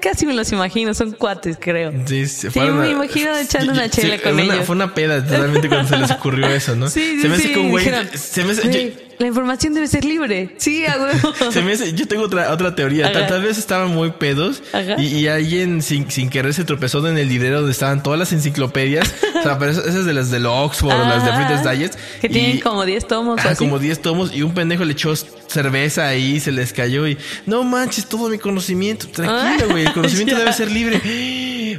casi 0.00 0.26
me 0.26 0.34
los 0.34 0.50
imagino, 0.50 0.92
son 0.92 1.12
cuates, 1.12 1.56
creo. 1.60 1.92
Sí, 2.06 2.24
me 2.56 2.90
imagino 2.90 3.36
echando 3.38 3.72
una 3.72 3.88
chela 3.88 4.18
con 4.18 4.38
ellos. 4.40 4.66
Fue 4.66 4.74
una 4.74 4.92
peda 4.92 5.24
totalmente 5.24 5.68
cuando 5.68 5.88
se 5.88 5.96
les 5.98 6.10
ocurrió 6.10 6.48
eso, 6.48 6.74
¿no? 6.74 6.88
Sí, 6.92 7.20
se 7.22 7.28
me 7.28 7.36
hace 7.36 7.52
que 7.52 7.58
un 7.58 7.70
güey... 7.70 7.86
Se 8.14 8.44
me 8.44 8.52
hace, 8.52 8.92
la 9.22 9.28
información 9.28 9.72
debe 9.72 9.86
ser 9.86 10.04
libre. 10.04 10.50
Sí, 10.56 10.84
a 10.84 10.96
yo 11.94 12.08
tengo 12.08 12.24
otra, 12.24 12.52
otra 12.52 12.74
teoría. 12.74 13.12
Tal, 13.12 13.42
vez 13.42 13.56
estaban 13.56 13.94
muy 13.94 14.10
pedos 14.10 14.62
y, 14.98 15.26
alguien 15.28 15.80
sin, 15.80 16.10
sin 16.10 16.28
querer 16.28 16.52
se 16.52 16.64
tropezó 16.64 17.06
en 17.06 17.16
el 17.16 17.28
librero 17.28 17.58
donde 17.58 17.72
estaban 17.72 18.02
todas 18.02 18.18
las 18.18 18.32
enciclopedias. 18.32 19.14
o 19.38 19.42
sea, 19.42 19.58
pero 19.58 19.70
esas, 19.70 20.04
de 20.04 20.12
las 20.12 20.30
de 20.30 20.44
Oxford 20.44 20.92
las 20.92 21.24
de 21.24 21.32
Frites 21.32 21.62
Diet. 21.62 21.96
Que 22.20 22.28
tienen 22.28 22.60
como 22.60 22.84
10 22.84 23.06
tomos. 23.06 23.40
como 23.56 23.78
10 23.78 24.02
tomos 24.02 24.34
y 24.34 24.42
un 24.42 24.54
pendejo 24.54 24.84
le 24.84 24.92
echó 24.92 25.14
cerveza 25.14 26.08
ahí, 26.08 26.40
se 26.40 26.50
les 26.50 26.72
cayó 26.72 27.06
y 27.06 27.16
no 27.46 27.62
manches 27.62 28.06
todo 28.06 28.28
mi 28.28 28.38
conocimiento. 28.38 29.06
Tranquilo, 29.08 29.70
güey. 29.70 29.86
El 29.86 29.92
conocimiento 29.94 30.36
debe 30.36 30.52
ser 30.52 30.70
libre. 30.70 31.00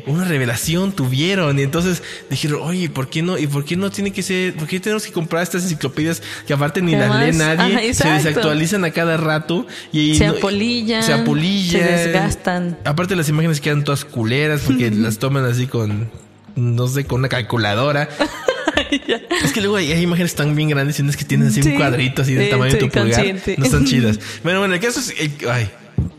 Una 0.05 0.25
revelación 0.25 0.91
tuvieron 0.91 1.59
y 1.59 1.63
entonces 1.63 2.03
dijeron, 2.29 2.61
oye, 2.63 2.89
¿por 2.89 3.09
qué 3.09 3.21
no? 3.21 3.37
¿Y 3.37 3.47
por 3.47 3.65
qué 3.65 3.75
no 3.75 3.91
tiene 3.91 4.11
que 4.11 4.23
ser? 4.23 4.53
¿Por 4.55 4.67
qué 4.67 4.79
tenemos 4.79 5.05
que 5.05 5.11
comprar 5.11 5.43
estas 5.43 5.63
enciclopedias 5.63 6.21
que 6.47 6.53
aparte 6.53 6.81
ni 6.81 6.95
las 6.95 7.19
lee 7.19 7.37
nadie? 7.37 7.93
se 7.93 8.09
desactualizan 8.09 8.85
a 8.85 8.91
cada 8.91 9.17
rato 9.17 9.67
y 9.91 10.15
se 10.15 10.27
apolillan, 10.27 11.03
se 11.03 11.13
apolillan, 11.13 11.81
se 11.81 11.87
desgastan. 11.87 12.77
Aparte 12.85 13.15
las 13.15 13.29
imágenes 13.29 13.61
quedan 13.61 13.83
todas 13.83 14.05
culeras 14.05 14.61
porque 14.61 14.91
las 14.95 15.19
toman 15.19 15.45
así 15.45 15.67
con 15.67 16.09
no 16.55 16.87
sé, 16.87 17.05
con 17.05 17.19
una 17.19 17.29
calculadora. 17.29 18.09
es 19.43 19.53
que 19.53 19.61
luego 19.61 19.77
hay, 19.77 19.91
imágenes 19.93 20.35
tan 20.35 20.55
bien 20.55 20.69
grandes 20.69 20.99
y 20.99 21.07
es 21.07 21.17
que 21.17 21.25
tienen 21.25 21.47
así 21.47 21.61
un 21.61 21.75
cuadrito 21.75 22.21
así 22.21 22.33
del 22.33 22.49
tamaño 22.49 22.73
de 22.73 22.79
tu 22.79 22.89
pulgar. 22.89 23.25
No 23.57 23.65
están 23.65 23.85
chidas. 23.85 24.19
Bueno, 24.43 24.59
bueno, 24.59 24.73
el 24.73 24.79
caso 24.79 24.99
es. 24.99 25.13
ay. 25.49 25.69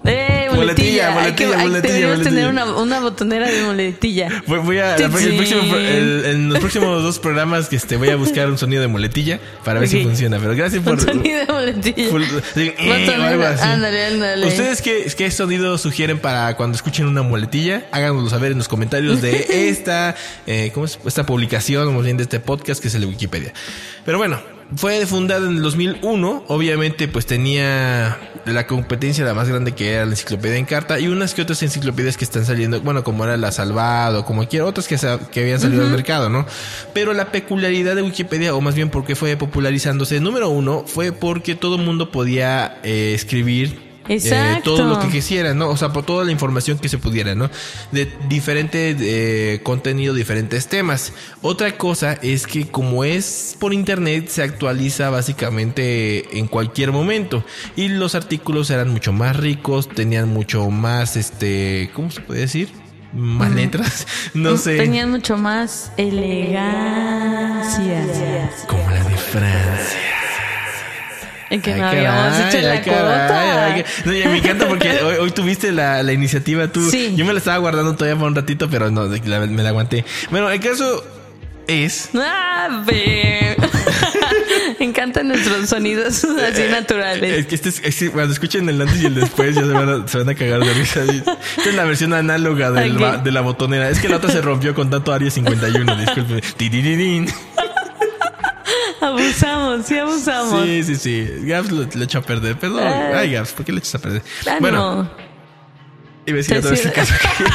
Eh, 0.05 0.44
muletilla. 0.55 1.11
Muletilla, 1.11 1.25
Hay 1.27 1.33
que- 1.35 1.47
muletilla, 1.47 1.57
hay- 1.59 1.67
muletilla, 1.67 1.93
deberíamos 1.95 2.25
tener 2.25 2.49
una, 2.49 2.65
una 2.77 3.01
botonera 3.01 3.51
de 3.51 3.63
muletilla. 3.65 4.29
Voy, 4.47 4.59
voy 4.61 4.79
a, 4.79 4.97
el 4.97 5.11
próximo 5.11 5.77
el- 5.77 6.25
en 6.27 6.49
los 6.49 6.59
próximos 6.59 7.03
dos 7.03 7.19
programas 7.19 7.69
que 7.69 7.77
este, 7.77 7.97
voy 7.97 8.11
a 8.11 8.17
buscar 8.17 8.49
un 8.49 8.59
sonido 8.59 8.83
de 8.83 8.89
muletilla 8.89 9.41
para 9.65 9.81
ver 9.81 9.89
si 9.89 10.03
funciona. 10.03 10.39
Pero 10.39 10.55
gracias 10.55 10.83
por. 10.83 10.95
Un 10.95 11.01
sonido 11.01 11.39
de 11.47 11.53
muletilla. 11.53 12.11
por- 12.11 12.23
sí, 12.25 12.73
eh, 12.79 13.15
algo 13.21 13.45
así. 13.45 13.63
Ándale, 13.63 14.07
ándale. 14.07 14.47
¿Ustedes 14.47 14.83
qué, 14.83 15.07
qué 15.17 15.31
sonido 15.31 15.77
sugieren 15.79 16.19
para 16.19 16.57
cuando 16.57 16.77
escuchen 16.77 17.07
una 17.07 17.23
muletilla? 17.23 17.87
Háganoslo 17.93 18.29
saber 18.31 18.53
en 18.53 18.59
los 18.59 18.69
comentarios 18.69 19.21
de 19.23 19.47
esta, 19.69 20.15
eh, 20.47 20.71
¿cómo 20.75 20.87
es? 20.87 20.99
esta 21.07 21.25
publicación, 21.27 21.89
o 21.89 21.93
más 21.93 22.05
bien 22.05 22.17
de 22.17 22.23
este 22.25 22.41
podcast 22.41 22.81
que 22.81 22.89
es 22.89 22.95
el 22.95 23.03
de 23.03 23.07
Wikipedia. 23.09 23.53
Pero 24.05 24.19
bueno, 24.19 24.41
fue 24.77 25.05
fundada 25.07 25.47
en 25.49 25.57
el 25.57 25.63
2001. 25.63 26.45
Obviamente, 26.49 27.09
pues 27.09 27.27
tenía 27.27 28.17
la 28.47 28.67
competencia 28.67 29.25
la 29.25 29.35
más 29.35 29.49
grande 29.49 29.73
que 29.73 29.93
era 29.93 30.05
la 30.05 30.13
enciclopedia 30.13 30.57
en 30.57 30.65
carta 30.65 30.99
y 31.01 31.09
unas 31.09 31.35
que 31.35 31.43
otras 31.43 31.63
enciclopedias 31.63 32.17
que 32.17 32.25
están 32.25 32.45
saliendo, 32.45 32.81
bueno, 32.81 33.05
como 33.05 33.25
era 33.25 33.37
la 33.37 33.53
Salvado, 33.53 34.25
como 34.25 34.39
cualquier 34.39 34.63
otras 34.63 34.89
que, 34.89 34.97
que 35.31 35.41
habían 35.41 35.61
salido 35.61 35.83
al 35.83 35.91
mercado, 35.91 36.29
¿no? 36.29 36.47
Pero 36.93 37.15
la 37.15 37.33
peculiaridad 37.33 37.97
de 37.97 38.03
Wikipedia, 38.03 38.55
o 38.55 38.61
más 38.61 38.75
bien 38.75 38.91
porque 38.91 39.15
fue 39.15 39.37
popularizándose, 39.37 40.21
número 40.21 40.49
uno, 40.49 40.85
fue 40.87 41.13
porque 41.13 41.55
todo 41.55 41.77
el 41.77 41.83
mundo 41.83 42.11
podía 42.11 42.79
eh, 42.83 43.13
escribir 43.15 43.84
eh, 44.09 44.15
Exacto. 44.15 44.75
todo 44.77 44.85
lo 44.87 45.01
que 45.01 45.09
quisiera, 45.09 45.55
¿no? 45.55 45.71
O 45.71 45.77
sea, 45.77 45.93
por 45.93 46.05
toda 46.05 46.25
la 46.25 46.33
información 46.33 46.79
que 46.79 46.89
se 46.89 46.99
pudiera, 46.99 47.35
¿no? 47.35 47.51
De 47.91 48.13
diferente 48.29 48.97
eh, 48.99 49.61
contenido, 49.63 50.15
diferentes 50.15 50.69
temas. 50.69 51.13
Otra 51.43 51.77
cosa 51.77 52.15
es 52.15 52.47
que 52.47 52.67
como 52.67 53.05
es 53.05 53.57
por 53.59 53.73
internet, 53.73 54.29
se 54.29 54.43
actualiza 54.43 55.11
básicamente 55.11 56.39
en 56.39 56.47
cualquier 56.49 56.93
momento. 56.93 57.45
Y 57.77 57.89
los 57.89 58.15
artículos 58.15 58.71
eran 58.71 58.91
mucho 58.91 59.13
más 59.13 59.37
ricos, 59.37 59.89
tenían 59.89 60.29
mucho 60.29 60.71
más, 60.71 61.17
este, 61.17 61.91
¿cómo 61.95 62.11
se 62.11 62.21
puede 62.21 62.41
decir? 62.41 62.69
Más 63.13 63.55
letras, 63.55 64.07
no 64.35 64.57
sé. 64.57 64.77
Tenían 64.77 65.11
mucho 65.11 65.37
más 65.37 65.93
elegancia. 65.97 66.65
Como 68.67 68.91
la 68.91 69.05
de 69.05 69.17
Francia. 69.17 70.04
En 71.51 71.61
que 71.61 71.73
Ay, 71.75 71.81
no 71.81 71.87
habíamos 71.89 72.33
caray, 72.39 72.49
hecho 72.57 72.67
la 72.67 72.73
ay, 72.73 72.81
cuota. 72.83 73.65
ay, 73.75 73.85
no, 74.05 74.31
me 74.31 74.39
encanta 74.39 74.67
porque 74.69 74.91
hoy, 75.03 75.17
hoy 75.21 75.31
tuviste 75.31 75.73
la, 75.73 76.03
la 76.03 76.13
iniciativa 76.13 76.69
tú. 76.69 76.91
Sí. 76.91 77.13
Yo 77.17 77.25
me 77.25 77.33
la 77.33 77.39
estaba 77.39 77.59
guardando 77.59 77.95
todavía 77.95 78.19
por 78.19 78.29
un 78.29 78.35
ratito, 78.35 78.69
pero 78.71 78.91
no, 78.91 79.05
la- 79.07 79.41
me 79.41 79.63
la 79.63 79.69
aguanté. 79.69 80.05
Bueno, 80.31 80.51
el 80.51 80.61
caso 80.61 81.05
es... 81.67 82.11
Ah. 82.15 82.83
Me 82.87 83.57
encantan 84.87 85.29
nuestros 85.29 85.69
sonidos 85.69 86.25
así 86.53 86.63
naturales. 86.71 87.39
Es 87.41 87.47
que 87.47 87.55
este 87.55 87.69
es- 87.69 87.83
es 88.03 88.11
cuando 88.11 88.33
escuchen 88.33 88.69
el 88.69 88.81
antes 88.81 89.03
y 89.03 89.07
el 89.07 89.15
después 89.15 89.55
ya 89.55 89.63
se 89.63 89.69
van 89.73 89.89
a, 90.05 90.09
se 90.09 90.19
van 90.19 90.29
a 90.29 90.35
cagar 90.35 90.61
de 90.61 90.73
risa. 90.75 91.03
Esta 91.05 91.37
es 91.69 91.75
la 91.75 91.85
versión 91.85 92.13
análoga 92.15 92.71
del 92.71 92.95
Ok. 92.97 93.01
ba- 93.01 93.17
de 93.19 93.33
la 93.33 93.41
botonera. 93.43 93.89
Es 93.91 93.99
que 94.01 94.09
la 94.09 94.17
otra 94.17 94.31
se 94.31 94.41
rompió 94.41 94.75
con 94.75 94.91
tanto 94.91 95.13
Aria 95.13 95.31
51, 95.31 95.97
disculpe. 95.97 96.41
Abusamos, 99.09 99.87
sí 99.87 99.99
abusamos. 99.99 100.65
Sí, 100.65 100.83
sí, 100.85 100.97
sí. 100.97 101.29
Gaps 101.43 101.71
lo, 101.71 101.87
lo 101.93 102.05
echó 102.05 102.19
a 102.19 102.23
perder. 102.23 102.57
Perdón. 102.59 102.83
Ah. 102.87 103.13
Ay, 103.19 103.33
Gaps, 103.33 103.53
¿por 103.53 103.65
qué 103.65 103.73
le 103.73 103.79
echas 103.79 103.95
a 103.97 103.99
perder? 103.99 104.23
Ah, 104.47 104.57
Bueno, 104.61 105.03
no. 105.05 105.11
iba 106.27 106.35
a 106.35 106.37
decir 106.37 106.55
Se 106.55 106.59
otra 106.59 106.71
vez 106.71 106.85
el 106.87 106.93
cierra. 106.93 107.07
caso. 107.09 107.15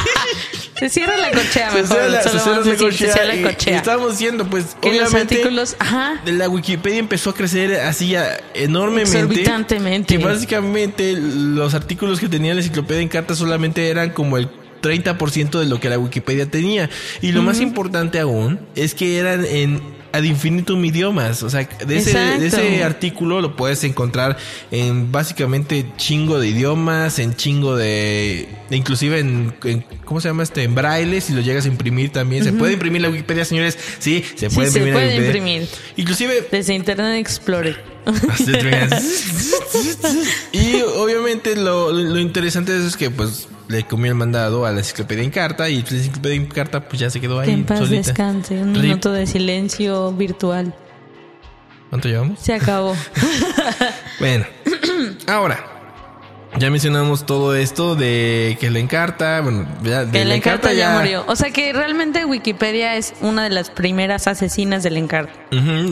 Se 0.80 0.88
cierra 0.88 1.14
la 1.18 1.30
cochea 1.30 1.70
Se 1.72 1.82
mejor. 1.82 1.86
cierra 1.98 2.08
la- 2.08 2.22
se 2.22 2.28
cierra 2.30 2.44
vamos 2.46 2.46
a 2.46 2.50
la 2.50 2.56
decir, 2.64 2.78
se 2.78 2.84
cochea 2.84 3.12
cierra 3.12 3.34
y- 3.34 3.42
la 3.42 3.50
y 3.50 3.54
cochea. 3.54 3.76
estábamos 3.76 4.10
diciendo, 4.12 4.46
pues, 4.48 4.64
Que 4.80 4.98
los 4.98 5.14
artículos, 5.14 5.76
ajá. 5.78 6.22
la 6.24 6.48
Wikipedia 6.48 6.98
empezó 6.98 7.28
a 7.30 7.34
crecer 7.34 7.80
así 7.80 8.14
enormemente. 8.54 9.18
Exorbitantemente. 9.18 10.16
Que 10.16 10.24
básicamente 10.24 11.12
los 11.18 11.74
artículos 11.74 12.18
que 12.18 12.30
tenía 12.30 12.54
la 12.54 12.60
enciclopedia 12.60 13.02
en 13.02 13.08
carta 13.08 13.34
solamente 13.34 13.90
eran 13.90 14.10
como 14.10 14.38
el 14.38 14.48
30% 14.80 15.58
de 15.60 15.66
lo 15.66 15.78
que 15.80 15.90
la 15.90 15.98
Wikipedia 15.98 16.50
tenía. 16.50 16.88
Y 17.20 17.32
lo 17.32 17.42
más 17.42 17.60
importante 17.60 18.18
aún 18.18 18.58
es 18.74 18.94
que 18.94 19.18
eran 19.18 19.44
en 19.44 19.82
ad 20.12 20.22
infinitum 20.24 20.84
idiomas. 20.84 21.42
O 21.42 21.50
sea, 21.50 21.68
de 21.86 21.96
ese, 21.96 22.18
de 22.18 22.46
ese 22.46 22.82
artículo 22.84 23.40
lo 23.40 23.56
puedes 23.56 23.82
encontrar 23.84 24.36
en 24.70 25.12
básicamente 25.12 25.86
chingo 25.96 26.38
de 26.40 26.48
idiomas, 26.48 27.18
en 27.18 27.34
chingo 27.36 27.76
de... 27.76 28.48
inclusive 28.70 29.20
en, 29.20 29.54
en- 29.64 29.84
¿cómo 30.04 30.20
se 30.20 30.28
llama 30.28 30.42
este? 30.42 30.62
En 30.64 30.74
braille, 30.74 31.20
si 31.20 31.32
lo 31.32 31.40
llegas 31.40 31.64
a 31.64 31.68
imprimir 31.68 32.10
también. 32.10 32.44
Se 32.44 32.52
puede 32.52 32.72
imprimir 32.74 33.02
la 33.02 33.08
Wikipedia, 33.10 33.44
señores. 33.44 33.78
Sí, 33.98 34.24
se 34.36 34.48
Sí, 34.50 34.54
puede 34.56 34.70
se 34.70 34.78
imprimir 34.78 34.94
la 34.94 35.00
puede 35.00 35.26
imprimir. 35.26 35.68
Inclusive 35.96 36.48
Desde 36.50 36.74
Internet 36.74 37.18
Explorer. 37.20 37.90
y 40.52 40.80
obviamente 40.96 41.56
lo, 41.56 41.92
lo 41.92 42.18
interesante 42.18 42.72
de 42.72 42.78
eso 42.78 42.88
es 42.88 42.96
que 42.96 43.10
pues 43.10 43.46
le 43.70 43.84
comió 43.84 44.10
el 44.10 44.16
mandado 44.16 44.66
a 44.66 44.72
la 44.72 44.78
enciclopedia 44.80 45.22
en 45.22 45.30
carta 45.30 45.68
y 45.70 45.76
la 45.82 45.88
enciclopedia 45.96 46.36
en 46.36 46.46
carta 46.46 46.88
pues 46.88 47.00
ya 47.00 47.08
se 47.08 47.20
quedó 47.20 47.38
ahí 47.40 47.46
Que 47.46 47.52
en 47.54 47.64
paz 47.64 47.78
solita. 47.78 47.96
descanse. 48.08 48.60
Un 48.60 48.74
Rip. 48.74 48.82
minuto 48.84 49.12
de 49.12 49.26
silencio 49.26 50.12
virtual. 50.12 50.74
¿Cuánto 51.88 52.08
llevamos? 52.08 52.38
Se 52.40 52.52
acabó. 52.54 52.94
Bueno, 54.20 54.44
ahora 55.28 55.64
ya 56.58 56.70
mencionamos 56.70 57.26
todo 57.26 57.54
esto 57.54 57.94
de 57.94 58.56
que 58.60 58.70
la 58.70 58.78
encarta, 58.80 59.40
bueno, 59.40 59.66
ya 59.82 60.04
de 60.04 60.10
Que 60.18 60.24
la 60.24 60.34
encarta 60.34 60.72
ya 60.72 60.98
murió. 60.98 61.24
O 61.28 61.36
sea 61.36 61.50
que 61.50 61.72
realmente 61.72 62.24
Wikipedia 62.24 62.96
es 62.96 63.14
una 63.20 63.44
de 63.44 63.50
las 63.50 63.70
primeras 63.70 64.26
asesinas 64.26 64.82
del 64.82 64.96
encarta. 64.96 65.32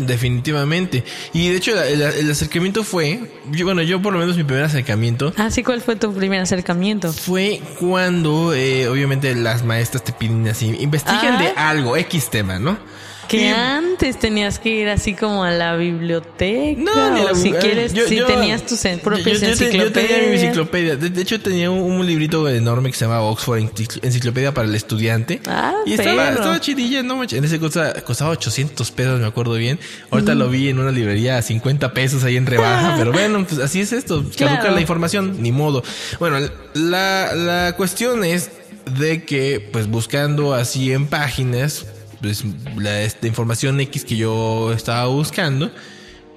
Definitivamente. 0.07 1.05
Y 1.33 1.49
de 1.51 1.57
hecho 1.57 1.81
el, 1.83 2.03
el 2.03 2.31
acercamiento 2.31 2.83
fue, 2.85 3.21
yo- 3.53 3.65
bueno, 3.65 3.83
yo 3.83 4.01
por 4.03 4.13
lo 4.13 4.19
menos 4.19 4.37
mi 4.37 4.45
primer 4.45 4.65
acercamiento 4.65 5.33
Ah, 5.37 5.51
sí, 5.51 5.63
¿cuál 5.63 5.81
fue 5.81 5.97
tu 5.97 6.13
primer 6.13 6.41
acercamiento? 6.41 7.13
fue 7.13 7.61
cuando 7.79 8.53
eh, 8.55 8.89
obviamente 8.89 9.35
las 9.35 9.65
maestras 9.65 10.03
te 10.05 10.13
piden 10.13 10.49
así, 10.49 10.75
investigan 10.81 11.37
Ah. 11.37 11.43
de 11.43 11.49
algo, 11.57 11.97
X 11.97 12.31
tema, 12.31 12.59
¿no? 12.59 12.79
Que 13.29 13.43
Y- 13.43 13.49
antes 13.49 14.19
tenías 14.19 14.59
que 14.59 14.71
ir 14.71 14.89
así 14.89 15.13
como 15.15 15.45
a 15.45 15.51
la 15.51 15.77
biblioteca. 15.77 16.81
No, 16.81 17.11
ni 17.15 17.21
o 17.21 17.29
la- 17.29 17.35
si 17.35 17.53
quieres, 17.53 17.93
yo- 17.93 18.07
si 18.09 18.17
yo- 18.17 18.27
tenías 18.27 18.65
tus 18.65 18.81
propias 19.03 19.41
yo- 19.41 19.49
yo 19.49 19.57
te- 19.59 19.65
enciclopedias. 19.67 19.85
Yo 19.85 19.93
tenía 19.93 20.29
mi 20.31 20.35
enciclopedia. 20.41 20.97
De, 20.97 21.11
de 21.11 21.23
hecho, 21.23 21.39
tenía 21.41 21.71
un, 21.71 21.81
un 21.83 22.07
librito 22.07 22.49
enorme 22.49 22.91
que 22.91 22.97
se 22.97 23.05
llamaba 23.05 23.23
Oxford 23.25 23.59
Encicl- 23.61 24.01
Enciclopedia 24.03 24.55
para 24.55 24.67
el 24.67 24.75
Estudiante. 24.75 25.41
Ah, 25.47 25.75
y 25.85 25.93
estaba, 25.93 26.59
chidilla, 26.61 27.03
no. 27.03 27.23
En 27.23 27.45
ese 27.45 27.59
cosa 27.61 27.93
costaba 28.03 28.31
800 28.31 28.91
pesos, 28.93 29.21
me 29.21 29.27
acuerdo 29.27 29.55
bien. 29.55 29.79
Ahorita 30.11 30.35
lo 30.35 30.49
vi 30.49 30.69
en 30.71 30.79
una 30.79 30.91
librería 30.91 31.37
a 31.37 31.43
50 31.43 31.93
pesos 31.93 32.25
ahí 32.25 32.37
en 32.37 32.47
rebaja. 32.47 32.95
pero 32.99 33.13
bueno, 33.13 33.45
pues 33.47 33.61
así 33.61 33.81
es 33.81 33.93
esto. 33.93 34.23
Caduca 34.39 34.61
Claro. 34.61 34.75
la 34.75 34.81
información, 34.81 35.43
ni 35.43 35.53
modo. 35.53 35.83
Bueno, 36.19 36.39
la, 36.75 37.35
la 37.35 37.75
cuestión 37.77 38.25
es 38.25 38.51
de 38.99 39.25
que, 39.25 39.69
pues 39.71 39.87
buscando 39.87 40.55
así 40.55 40.93
en 40.95 41.07
páginas, 41.09 41.85
pues 42.21 42.45
la 42.77 43.03
esta 43.03 43.27
información 43.27 43.81
X 43.81 44.05
que 44.05 44.17
yo 44.17 44.73
estaba 44.73 45.07
buscando, 45.07 45.71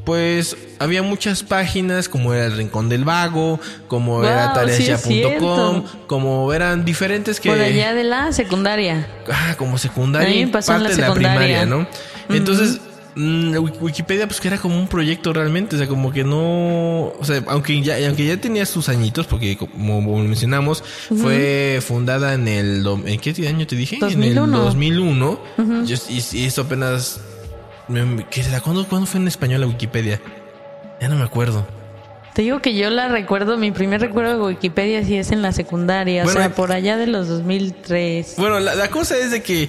pues 0.06 0.58
había 0.80 1.04
muchas 1.04 1.44
páginas 1.44 2.10
como 2.10 2.34
era 2.34 2.46
el 2.46 2.58
Rincón 2.58 2.90
del 2.90 3.04
Vago, 3.06 3.60
como 3.88 4.16
Wow, 4.18 4.24
era 4.26 4.48
sí 4.50 4.54
tareasya.com, 4.56 5.02
cierto. 5.08 5.86
como 6.08 6.52
eran 6.54 6.86
diferentes 6.86 7.40
que 7.40 7.50
Por 7.50 7.60
allá 7.62 7.94
de 7.94 8.04
la 8.04 8.32
secundaria. 8.32 9.08
ah, 9.32 9.56
como 9.58 9.78
secundaria, 9.78 10.28
A 10.30 10.32
mí 10.32 10.40
y 10.42 10.46
me 10.48 10.52
pasó 10.52 10.76
en 10.76 10.84
la 10.84 10.90
de 10.90 10.98
la 10.98 11.14
primaria, 11.14 11.62
secundaria. 11.62 11.66
¿no? 12.28 12.36
Entonces, 12.36 12.80
Wikipedia 13.16 14.28
pues 14.28 14.40
que 14.40 14.48
era 14.48 14.58
como 14.58 14.80
un 14.80 14.88
proyecto 14.88 15.34
realmente, 15.34 15.76
o 15.76 15.80
sea, 15.80 15.88
como 15.88 16.12
que 16.12 16.24
no, 16.24 17.08
o 17.08 17.20
sea, 17.24 17.44
aunque 17.48 17.82
ya 17.82 17.98
aunque 18.08 18.26
ya 18.26 18.38
tenía 18.38 18.66
sus 18.66 18.88
añitos 18.90 19.28
porque 19.28 19.58
como, 19.58 20.02
mencionamos, 20.20 20.84
fue 21.16 21.80
fundada 21.86 22.34
en 22.34 22.48
el 22.48 22.86
¿en 23.06 23.20
qué 23.20 23.48
año 23.48 23.68
te 23.68 23.76
dije? 23.76 23.96
En 23.96 24.02
2001. 24.02 24.46
el 24.46 24.52
2001. 24.52 25.40
Yo- 25.86 25.98
y, 26.10 26.24
y 26.38 26.46
eso 26.46 26.62
apenas 26.62 27.20
¿qué 28.30 28.44
será? 28.44 28.62
¿Cuándo, 28.62 28.88
¿Cuándo 28.88 29.06
fue 29.08 29.20
en 29.20 29.28
español 29.28 29.62
la 29.62 29.68
Wikipedia? 29.68 30.22
Ya 31.02 31.10
no 31.10 31.16
me 31.16 31.24
acuerdo. 31.24 31.66
Te 32.34 32.44
digo 32.44 32.62
que 32.62 32.76
yo 32.76 32.90
la 32.90 33.10
recuerdo, 33.10 33.58
mi 33.58 33.72
primer 33.72 34.00
recuerdo 34.00 34.38
de 34.38 34.54
Wikipedia 34.54 35.04
sí 35.04 35.18
es 35.18 35.32
en 35.32 35.42
la 35.42 35.52
secundaria, 35.52 36.24
Bueno, 36.24 36.40
o 36.40 36.44
sea, 36.44 36.56
por 36.56 36.72
allá 36.72 36.96
de 36.96 37.08
los 37.08 37.28
2003. 37.28 38.36
Bueno, 38.38 38.62
la, 38.62 38.74
la 38.76 38.90
cosa 38.90 39.18
es 39.18 39.32
de 39.32 39.44
que 39.44 39.68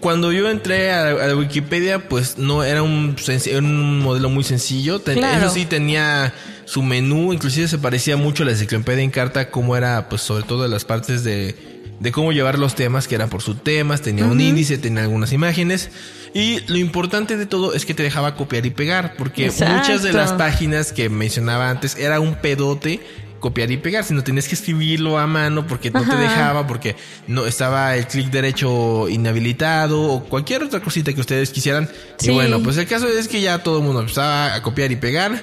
cuando 0.00 0.32
yo 0.32 0.48
entré 0.48 0.92
a, 0.92 1.34
Wikipedia, 1.36 2.08
pues 2.08 2.38
no 2.38 2.64
era 2.64 2.82
un, 2.82 3.16
senc- 3.16 3.46
era 3.48 3.58
un 3.58 4.00
modelo 4.00 4.28
muy 4.30 4.44
sencillo. 4.44 4.98
Ten- 5.00 5.18
Claro. 5.18 5.46
Eso 5.46 5.54
sí 5.54 5.66
tenía 5.66 6.32
su 6.64 6.82
menú, 6.82 7.32
inclusive 7.32 7.68
se 7.68 7.78
parecía 7.78 8.16
mucho 8.16 8.42
a 8.42 8.46
la 8.46 8.52
enciclopedia 8.52 9.02
en 9.02 9.10
carta, 9.10 9.50
como 9.50 9.76
era, 9.76 10.08
pues 10.08 10.22
sobre 10.22 10.44
todo 10.44 10.66
las 10.68 10.84
partes 10.84 11.24
de, 11.24 11.54
de 11.98 12.12
cómo 12.12 12.32
llevar 12.32 12.58
los 12.58 12.74
temas, 12.74 13.08
que 13.08 13.14
eran 13.16 13.28
por 13.28 13.42
sus 13.42 13.62
temas, 13.62 14.00
tenía 14.02 14.24
un 14.24 14.40
índice, 14.40 14.78
tenía 14.78 15.02
algunas 15.02 15.32
imágenes. 15.32 15.90
Y 16.32 16.60
lo 16.68 16.76
importante 16.78 17.36
de 17.36 17.44
todo 17.46 17.74
es 17.74 17.84
que 17.84 17.92
te 17.92 18.04
dejaba 18.04 18.36
copiar 18.36 18.64
y 18.66 18.70
pegar, 18.70 19.14
porque 19.18 19.46
muchas 19.76 20.02
de 20.04 20.12
las 20.12 20.30
páginas 20.38 20.92
que 20.92 21.08
mencionaba 21.08 21.68
antes 21.70 21.96
era 21.96 22.20
un 22.20 22.36
pedote 22.36 23.00
copiar 23.40 23.70
y 23.70 23.76
pegar, 23.76 24.04
sino 24.04 24.22
tenías 24.22 24.46
que 24.46 24.54
escribirlo 24.54 25.18
a 25.18 25.26
mano 25.26 25.66
porque 25.66 25.90
no 25.90 26.04
te 26.08 26.14
dejaba, 26.16 26.66
porque 26.66 26.96
no 27.26 27.46
estaba 27.46 27.96
el 27.96 28.06
clic 28.06 28.30
derecho 28.30 29.08
inhabilitado 29.08 30.02
o 30.02 30.22
cualquier 30.24 30.62
otra 30.62 30.80
cosita 30.80 31.12
que 31.12 31.20
ustedes 31.20 31.50
quisieran. 31.50 31.88
Sí. 32.18 32.30
Y 32.30 32.34
bueno, 32.34 32.60
pues 32.62 32.76
el 32.76 32.86
caso 32.86 33.08
es 33.08 33.28
que 33.28 33.40
ya 33.40 33.58
todo 33.58 33.78
el 33.78 33.84
mundo 33.84 34.00
empezaba 34.00 34.54
a 34.54 34.62
copiar 34.62 34.92
y 34.92 34.96
pegar 34.96 35.42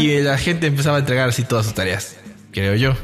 y 0.00 0.20
la 0.20 0.38
gente 0.38 0.66
empezaba 0.66 0.96
a 0.96 1.00
entregar 1.00 1.28
así 1.28 1.42
todas 1.42 1.64
sus 1.66 1.74
tareas, 1.74 2.16
creo 2.52 2.74
yo. 2.74 2.94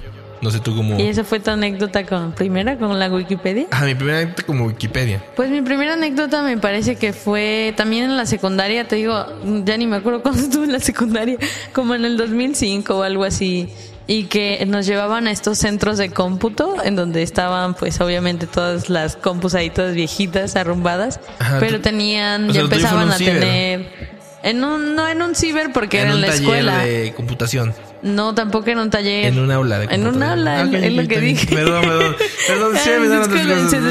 No 0.44 0.50
sé 0.50 0.60
tú 0.60 0.76
cómo... 0.76 1.00
¿Y 1.00 1.04
esa 1.04 1.24
fue 1.24 1.40
tu 1.40 1.50
anécdota 1.50 2.04
con 2.04 2.32
primera 2.32 2.76
con 2.76 2.98
la 2.98 3.08
Wikipedia? 3.08 3.66
Ah, 3.70 3.86
mi 3.86 3.94
primera 3.94 4.18
anécdota 4.18 4.42
como 4.42 4.66
Wikipedia. 4.66 5.24
Pues 5.36 5.48
mi 5.48 5.62
primera 5.62 5.94
anécdota 5.94 6.42
me 6.42 6.58
parece 6.58 6.96
que 6.96 7.14
fue 7.14 7.72
también 7.78 8.04
en 8.04 8.16
la 8.18 8.26
secundaria, 8.26 8.86
te 8.86 8.96
digo, 8.96 9.24
ya 9.64 9.78
ni 9.78 9.86
me 9.86 9.96
acuerdo 9.96 10.20
cuándo 10.20 10.42
estuve 10.42 10.66
en 10.66 10.72
la 10.72 10.80
secundaria, 10.80 11.38
como 11.72 11.94
en 11.94 12.04
el 12.04 12.18
2005 12.18 12.94
o 12.94 13.02
algo 13.02 13.24
así, 13.24 13.70
y 14.06 14.24
que 14.24 14.64
nos 14.66 14.86
llevaban 14.86 15.26
a 15.26 15.30
estos 15.30 15.58
centros 15.58 15.98
de 15.98 16.10
cómputo 16.10 16.76
en 16.84 16.96
donde 16.96 17.22
estaban 17.22 17.74
pues 17.74 18.00
obviamente 18.00 18.46
todas 18.46 18.90
las 18.90 19.16
compus 19.16 19.54
ahí 19.54 19.70
todas 19.70 19.94
viejitas, 19.94 20.56
arrumbadas, 20.56 21.20
Ajá, 21.38 21.58
pero 21.60 21.80
tenían, 21.80 22.44
sea, 22.46 22.54
ya 22.54 22.60
empezaban 22.62 23.10
a 23.10 23.16
ciber. 23.16 23.40
tener... 23.40 24.14
En 24.44 24.62
un, 24.62 24.94
no 24.94 25.08
en 25.08 25.22
un 25.22 25.34
ciber 25.34 25.72
porque 25.72 26.00
era 26.00 26.10
en 26.12 26.20
la 26.20 26.26
escuela. 26.26 26.84
de 26.84 27.14
computación. 27.16 27.72
No, 28.02 28.34
tampoco 28.34 28.68
en 28.68 28.78
un 28.78 28.90
taller. 28.90 29.24
En 29.24 29.38
un 29.38 29.50
aula 29.50 29.78
de 29.78 29.86
En 29.86 30.06
un 30.06 30.22
aula, 30.22 30.60
Ah, 30.60 30.64
ok, 30.66 30.74
es 30.74 30.92
lo 30.92 31.08
que 31.08 31.18
dije. 31.18 31.46
Perdón, 31.56 31.80
perdón. 31.82 32.16
Perdón, 32.46 32.76
se 32.76 33.80
me. 33.80 33.88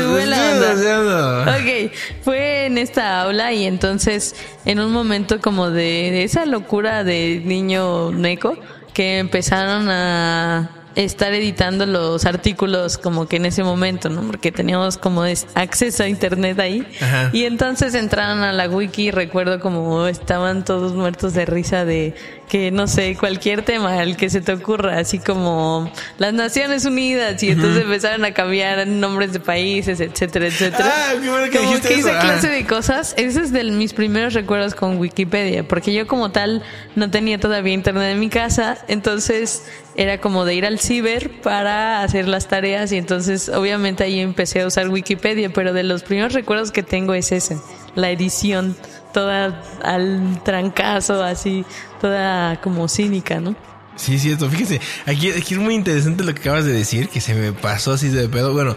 Ok, 1.87 1.91
fue 2.23 2.67
en 2.67 2.77
esta 2.77 3.21
aula 3.21 3.51
y 3.51 3.65
entonces 3.65 4.35
en 4.65 4.79
un 4.79 4.91
momento 4.91 5.41
como 5.41 5.71
de, 5.71 5.81
de 6.11 6.23
esa 6.23 6.45
locura 6.45 7.03
de 7.03 7.41
niño 7.43 8.11
neco 8.11 8.55
que 8.93 9.19
empezaron 9.19 9.89
a 9.89 10.69
estar 10.95 11.33
editando 11.33 11.87
los 11.87 12.25
artículos 12.25 12.99
como 12.99 13.25
que 13.27 13.37
en 13.37 13.45
ese 13.45 13.63
momento, 13.63 14.09
¿no? 14.09 14.21
Porque 14.21 14.51
teníamos 14.51 14.99
como 14.99 15.25
es- 15.25 15.47
acceso 15.55 16.03
a 16.03 16.07
internet 16.07 16.59
ahí. 16.59 16.87
Ajá. 17.01 17.31
Y 17.33 17.45
entonces 17.45 17.95
entraron 17.95 18.43
a 18.43 18.53
la 18.53 18.67
wiki 18.69 19.05
y 19.07 19.11
recuerdo 19.11 19.59
como 19.59 20.05
estaban 20.05 20.63
todos 20.63 20.93
muertos 20.93 21.33
de 21.33 21.45
risa 21.47 21.83
de 21.83 22.13
que 22.49 22.69
no 22.71 22.85
sé, 22.87 23.15
cualquier 23.17 23.63
tema 23.63 23.99
al 23.99 24.15
que 24.15 24.29
se 24.29 24.39
te 24.41 24.53
ocurra, 24.53 24.99
así 24.99 25.17
como 25.17 25.91
las 26.19 26.33
Naciones 26.33 26.85
Unidas 26.85 27.41
y 27.41 27.49
entonces 27.49 27.83
empezaron 27.83 28.23
a 28.25 28.33
cambiar 28.33 28.85
nombres 28.85 29.33
de 29.33 29.39
países, 29.39 29.99
etcétera, 29.99 30.47
etcétera. 30.47 30.91
Ah, 30.93 31.13
qué 31.19 31.29
bueno 31.29 31.49
que 31.49 31.57
como 31.57 31.81
que 31.81 31.93
esa 31.95 32.19
Ah. 32.19 32.21
clase 32.21 32.49
de 32.49 32.65
cosas, 32.67 33.15
ese 33.17 33.41
es 33.41 33.51
de 33.51 33.63
mis 33.63 33.93
primeros 33.93 34.33
recuerdos 34.33 34.75
con 34.75 34.97
Wikipedia, 34.99 35.67
porque 35.67 35.93
yo 35.93 36.05
como 36.05 36.31
tal 36.31 36.61
no 36.95 37.09
tenía 37.09 37.39
todavía 37.39 37.73
internet 37.73 38.11
en 38.13 38.19
mi 38.19 38.29
casa, 38.29 38.77
entonces 38.87 39.63
era 39.95 40.19
como 40.19 40.45
de 40.45 40.53
ir 40.55 40.65
al 40.65 40.79
ciber 40.79 41.29
para 41.41 42.03
hacer 42.03 42.27
las 42.27 42.47
tareas 42.47 42.91
y 42.91 42.97
entonces 42.97 43.49
obviamente 43.49 44.03
ahí 44.03 44.19
empecé 44.19 44.61
a 44.61 44.67
usar 44.67 44.89
Wikipedia, 44.89 45.51
pero 45.53 45.73
de 45.73 45.83
los 45.83 46.03
primeros 46.03 46.33
recuerdos 46.33 46.71
que 46.71 46.83
tengo 46.83 47.13
es 47.15 47.31
ese, 47.31 47.57
la 47.95 48.11
edición 48.11 48.75
toda 49.13 49.61
al 49.83 50.41
trancazo, 50.43 51.23
así, 51.23 51.63
toda 52.01 52.59
como 52.61 52.87
cínica, 52.89 53.39
¿no? 53.39 53.55
Sí, 53.95 54.17
cierto. 54.19 54.49
Fíjese, 54.49 54.81
aquí, 55.05 55.29
aquí 55.31 55.53
es 55.53 55.59
muy 55.59 55.75
interesante 55.75 56.23
lo 56.23 56.33
que 56.33 56.41
acabas 56.41 56.65
de 56.65 56.73
decir, 56.73 57.07
que 57.09 57.21
se 57.21 57.33
me 57.35 57.53
pasó 57.53 57.93
así 57.93 58.09
de 58.09 58.27
pedo. 58.27 58.51
Bueno, 58.51 58.75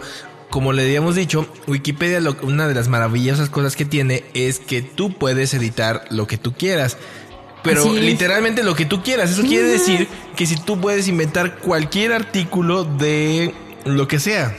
como 0.51 0.71
le 0.73 0.83
habíamos 0.83 1.15
dicho, 1.15 1.47
Wikipedia, 1.67 2.19
lo- 2.21 2.37
una 2.43 2.67
de 2.67 2.75
las 2.75 2.87
maravillosas 2.87 3.49
cosas 3.49 3.75
que 3.75 3.83
tiene 3.83 4.23
es 4.35 4.59
que 4.59 4.81
tú 4.83 5.11
puedes 5.13 5.53
editar 5.55 6.05
lo 6.11 6.27
que 6.27 6.37
tú 6.37 6.53
quieras. 6.53 6.97
Pero 7.63 7.91
literalmente 7.91 8.63
lo 8.63 8.75
que 8.75 8.85
tú 8.85 9.01
quieras. 9.03 9.31
Eso 9.31 9.41
quiere 9.41 9.67
decir 9.67 10.07
que 10.37 10.45
si 10.45 10.55
tú 10.55 10.79
puedes 10.79 11.07
inventar 11.09 11.57
cualquier 11.57 12.13
artículo 12.13 12.85
de 12.85 13.53
lo 13.83 14.07
que 14.07 14.19
sea. 14.19 14.55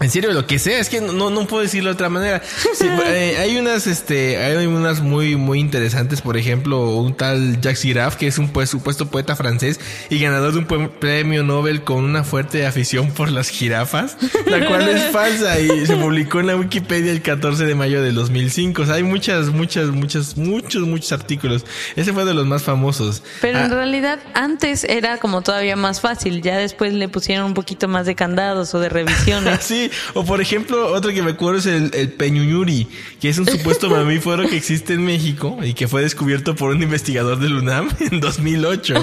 En 0.00 0.10
serio, 0.10 0.32
lo 0.32 0.46
que 0.46 0.58
sea, 0.58 0.78
es 0.78 0.88
que 0.88 1.00
no, 1.00 1.30
no 1.30 1.46
puedo 1.46 1.62
decirlo 1.62 1.90
de 1.90 1.94
otra 1.94 2.08
manera. 2.08 2.42
Sí, 2.74 2.86
eh, 3.06 3.36
hay 3.38 3.58
unas, 3.58 3.86
este, 3.86 4.38
hay 4.38 4.66
unas 4.66 5.00
muy, 5.00 5.36
muy 5.36 5.60
interesantes, 5.60 6.22
por 6.22 6.36
ejemplo, 6.36 6.96
un 6.96 7.14
tal 7.14 7.60
Jacques 7.60 7.82
Giraffe, 7.82 8.18
que 8.18 8.26
es 8.26 8.38
un 8.38 8.48
pues, 8.48 8.70
supuesto 8.70 9.06
poeta 9.10 9.36
francés 9.36 9.78
y 10.08 10.18
ganador 10.18 10.52
de 10.52 10.58
un 10.58 10.88
premio 10.88 11.42
Nobel 11.42 11.84
con 11.84 12.04
una 12.04 12.24
fuerte 12.24 12.66
afición 12.66 13.12
por 13.12 13.30
las 13.30 13.48
jirafas, 13.50 14.16
la 14.46 14.66
cual 14.66 14.88
es 14.88 15.02
falsa 15.12 15.60
y 15.60 15.86
se 15.86 15.96
publicó 15.96 16.40
en 16.40 16.46
la 16.46 16.56
Wikipedia 16.56 17.12
el 17.12 17.22
14 17.22 17.66
de 17.66 17.74
mayo 17.74 18.02
del 18.02 18.14
2005. 18.14 18.82
O 18.82 18.86
sea, 18.86 18.94
hay 18.96 19.02
muchas, 19.02 19.48
muchas, 19.48 19.88
muchas, 19.88 20.36
muchos, 20.36 20.82
muchos 20.82 21.12
artículos. 21.12 21.64
Ese 21.94 22.12
fue 22.12 22.24
de 22.24 22.34
los 22.34 22.46
más 22.46 22.62
famosos. 22.62 23.22
Pero 23.40 23.58
Ah, 23.58 23.64
en 23.66 23.70
realidad 23.72 24.18
antes 24.34 24.84
era 24.84 25.18
como 25.18 25.42
todavía 25.42 25.76
más 25.76 26.00
fácil, 26.00 26.40
ya 26.40 26.56
después 26.56 26.94
le 26.94 27.08
pusieron 27.08 27.44
un 27.46 27.54
poquito 27.54 27.88
más 27.88 28.06
de 28.06 28.14
candados 28.14 28.74
o 28.74 28.80
de 28.80 28.88
revisiones. 28.88 29.60
Sí, 29.70 29.89
o 30.14 30.24
por 30.24 30.40
ejemplo, 30.40 30.92
otro 30.92 31.12
que 31.12 31.22
me 31.22 31.32
acuerdo 31.32 31.58
es 31.58 31.66
el, 31.66 31.90
el 31.94 32.12
peñuñuri, 32.12 32.86
que 33.20 33.28
es 33.28 33.38
un 33.38 33.46
supuesto 33.46 33.88
mamífero 33.90 34.48
que 34.48 34.56
existe 34.56 34.94
en 34.94 35.04
México 35.04 35.58
y 35.62 35.74
que 35.74 35.88
fue 35.88 36.02
descubierto 36.02 36.54
por 36.54 36.70
un 36.70 36.82
investigador 36.82 37.38
del 37.38 37.54
UNAM 37.54 37.88
en 38.00 38.20
2008. 38.20 38.94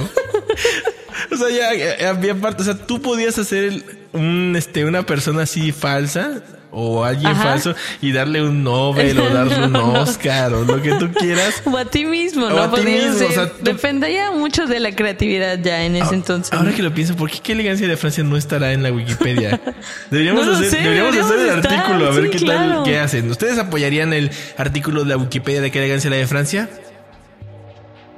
O 1.31 1.35
sea, 1.37 1.49
ya 1.49 2.09
había 2.09 2.35
parte, 2.35 2.61
o 2.61 2.65
sea, 2.65 2.75
tú 2.75 3.01
podías 3.01 3.37
hacer 3.37 3.63
el- 3.65 3.85
un, 4.13 4.55
este, 4.57 4.85
una 4.85 5.05
persona 5.05 5.43
así 5.43 5.71
falsa 5.71 6.41
o 6.79 7.03
alguien 7.03 7.27
Ajá. 7.31 7.43
falso 7.43 7.75
y 8.01 8.11
darle 8.11 8.41
un 8.43 8.63
Nobel 8.63 9.19
o 9.19 9.29
darle 9.33 9.65
un 9.65 9.75
Oscar 9.75 10.53
o 10.53 10.63
lo 10.63 10.79
que 10.81 10.93
tú 10.93 11.11
quieras. 11.11 11.63
O 11.65 11.75
a 11.75 11.85
ti 11.85 12.05
mismo, 12.05 12.45
O 12.45 12.49
¿no? 12.51 12.61
a 12.61 12.71
ti 12.71 12.81
mismo, 12.83 13.13
ser. 13.17 13.27
o 13.29 13.31
sea, 13.31 13.49
tú- 13.49 13.55
Dependía 13.63 14.31
mucho 14.31 14.67
de 14.67 14.79
la 14.79 14.91
creatividad 14.95 15.57
ya 15.59 15.83
en 15.83 15.95
ese 15.95 16.09
Ah, 16.11 16.13
entonces. 16.13 16.53
Ahora 16.53 16.71
que 16.73 16.83
lo 16.83 16.93
pienso, 16.93 17.15
¿por 17.15 17.31
qué 17.31 17.39
qué 17.41 17.53
elegancia 17.53 17.87
de 17.87 17.97
Francia 17.97 18.23
no 18.23 18.37
estará 18.37 18.73
en 18.73 18.83
la 18.83 18.91
Wikipedia? 18.91 19.59
Deberíamos, 20.11 20.45
No 20.45 20.53
hacer, 20.53 20.69
sé, 20.69 20.77
deberíamos 20.77 21.15
deberíamos 21.15 21.31
hacer 21.31 21.49
el 21.53 21.59
estar, 21.59 21.73
artículo, 21.73 22.07
a 22.07 22.11
ver 22.11 22.23
sí, 22.25 22.29
qué 22.29 22.37
claro. 22.37 22.69
tal, 22.75 22.83
qué 22.83 22.99
hacen. 22.99 23.29
¿Ustedes 23.31 23.57
apoyarían 23.57 24.13
el 24.13 24.29
artículo 24.57 25.03
de 25.03 25.09
la 25.09 25.17
Wikipedia 25.17 25.61
de 25.61 25.71
qué 25.71 25.79
elegancia 25.79 26.09
la 26.09 26.17
de 26.17 26.27
Francia? 26.27 26.69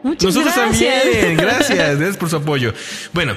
Muchas 0.03 0.23
Nosotros 0.35 0.53
gracias. 0.55 1.03
también, 1.03 1.37
gracias, 1.37 1.77
gracias 1.97 2.17
por 2.17 2.29
su 2.29 2.35
apoyo. 2.37 2.73
Bueno, 3.13 3.35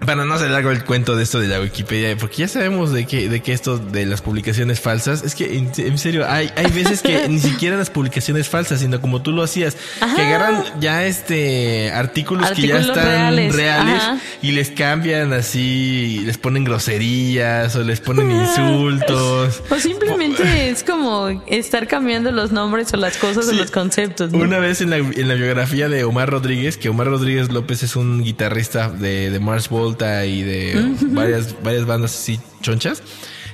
para 0.00 0.24
no 0.24 0.34
hacer 0.34 0.50
largo 0.50 0.70
el 0.70 0.84
cuento 0.84 1.16
de 1.16 1.22
esto 1.22 1.38
de 1.38 1.48
la 1.48 1.60
Wikipedia, 1.60 2.16
porque 2.16 2.38
ya 2.38 2.48
sabemos 2.48 2.92
de 2.92 3.06
que, 3.06 3.28
de 3.28 3.40
que 3.40 3.52
esto 3.52 3.78
de 3.78 4.04
las 4.06 4.20
publicaciones 4.20 4.80
falsas, 4.80 5.22
es 5.22 5.34
que 5.34 5.56
en, 5.58 5.70
en 5.76 5.98
serio, 5.98 6.26
hay, 6.28 6.50
hay 6.56 6.70
veces 6.70 7.02
que 7.02 7.28
ni 7.28 7.38
siquiera 7.38 7.76
las 7.76 7.90
publicaciones 7.90 8.48
falsas, 8.48 8.80
sino 8.80 9.00
como 9.00 9.22
tú 9.22 9.32
lo 9.32 9.42
hacías, 9.42 9.76
que 10.16 10.22
agarran 10.22 10.64
ya 10.80 11.04
este 11.06 11.92
artículos, 11.92 12.50
que 12.52 12.66
ya 12.66 12.80
están 12.80 13.36
reales, 13.52 14.02
y 14.42 14.52
les 14.52 14.70
cambian 14.70 15.32
así, 15.32 16.22
les 16.24 16.36
ponen 16.38 16.64
groserías 16.64 17.74
o 17.76 17.84
les 17.84 18.00
ponen 18.00 18.30
insultos. 18.42 19.62
O 19.70 19.76
simplemente 19.76 20.42
es 20.70 20.82
como 20.82 21.28
estar 21.46 21.86
cambiando 21.86 22.32
los 22.32 22.50
nombres 22.50 22.92
o 22.92 22.96
las 22.96 23.16
cosas 23.18 23.48
o 23.48 23.52
los 23.52 23.70
conceptos. 23.70 24.32
¿no? 24.32 24.38
Una 24.38 24.58
vez 24.58 24.80
en 24.80 24.90
la, 24.90 24.96
en 24.96 25.28
la 25.28 25.34
biografía 25.34 25.88
de 25.88 26.02
Omar 26.04 26.30
Rodríguez, 26.30 26.76
que 26.76 26.88
Omar 26.88 27.06
Rodríguez 27.06 27.52
López 27.52 27.82
es 27.82 27.94
un 27.94 28.22
guitarrista 28.24 28.90
de, 28.90 29.30
de 29.30 29.40
Mars 29.40 29.68
Volta 29.92 30.24
y 30.24 30.42
de 30.42 30.94
varias, 31.10 31.54
varias 31.62 31.84
bandas 31.84 32.14
así 32.14 32.40
chonchas. 32.62 33.02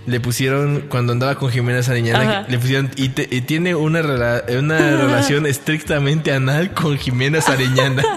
Le 0.09 0.21
pusieron, 0.21 0.85
cuando 0.89 1.13
andaba 1.13 1.35
con 1.35 1.51
Jimena 1.51 1.83
Sariñana, 1.83 2.47
le 2.49 2.59
pusieron, 2.59 2.91
y, 2.97 3.11
te- 3.11 3.29
y 3.31 3.43
tiene 3.43 3.75
una, 3.75 4.01
rela- 4.01 4.43
una 4.59 4.79
relación 4.97 5.47
estrictamente 5.47 6.33
anal 6.33 6.73
con 6.73 6.97
Jimena 6.99 7.41
Sariñana. 7.41 8.03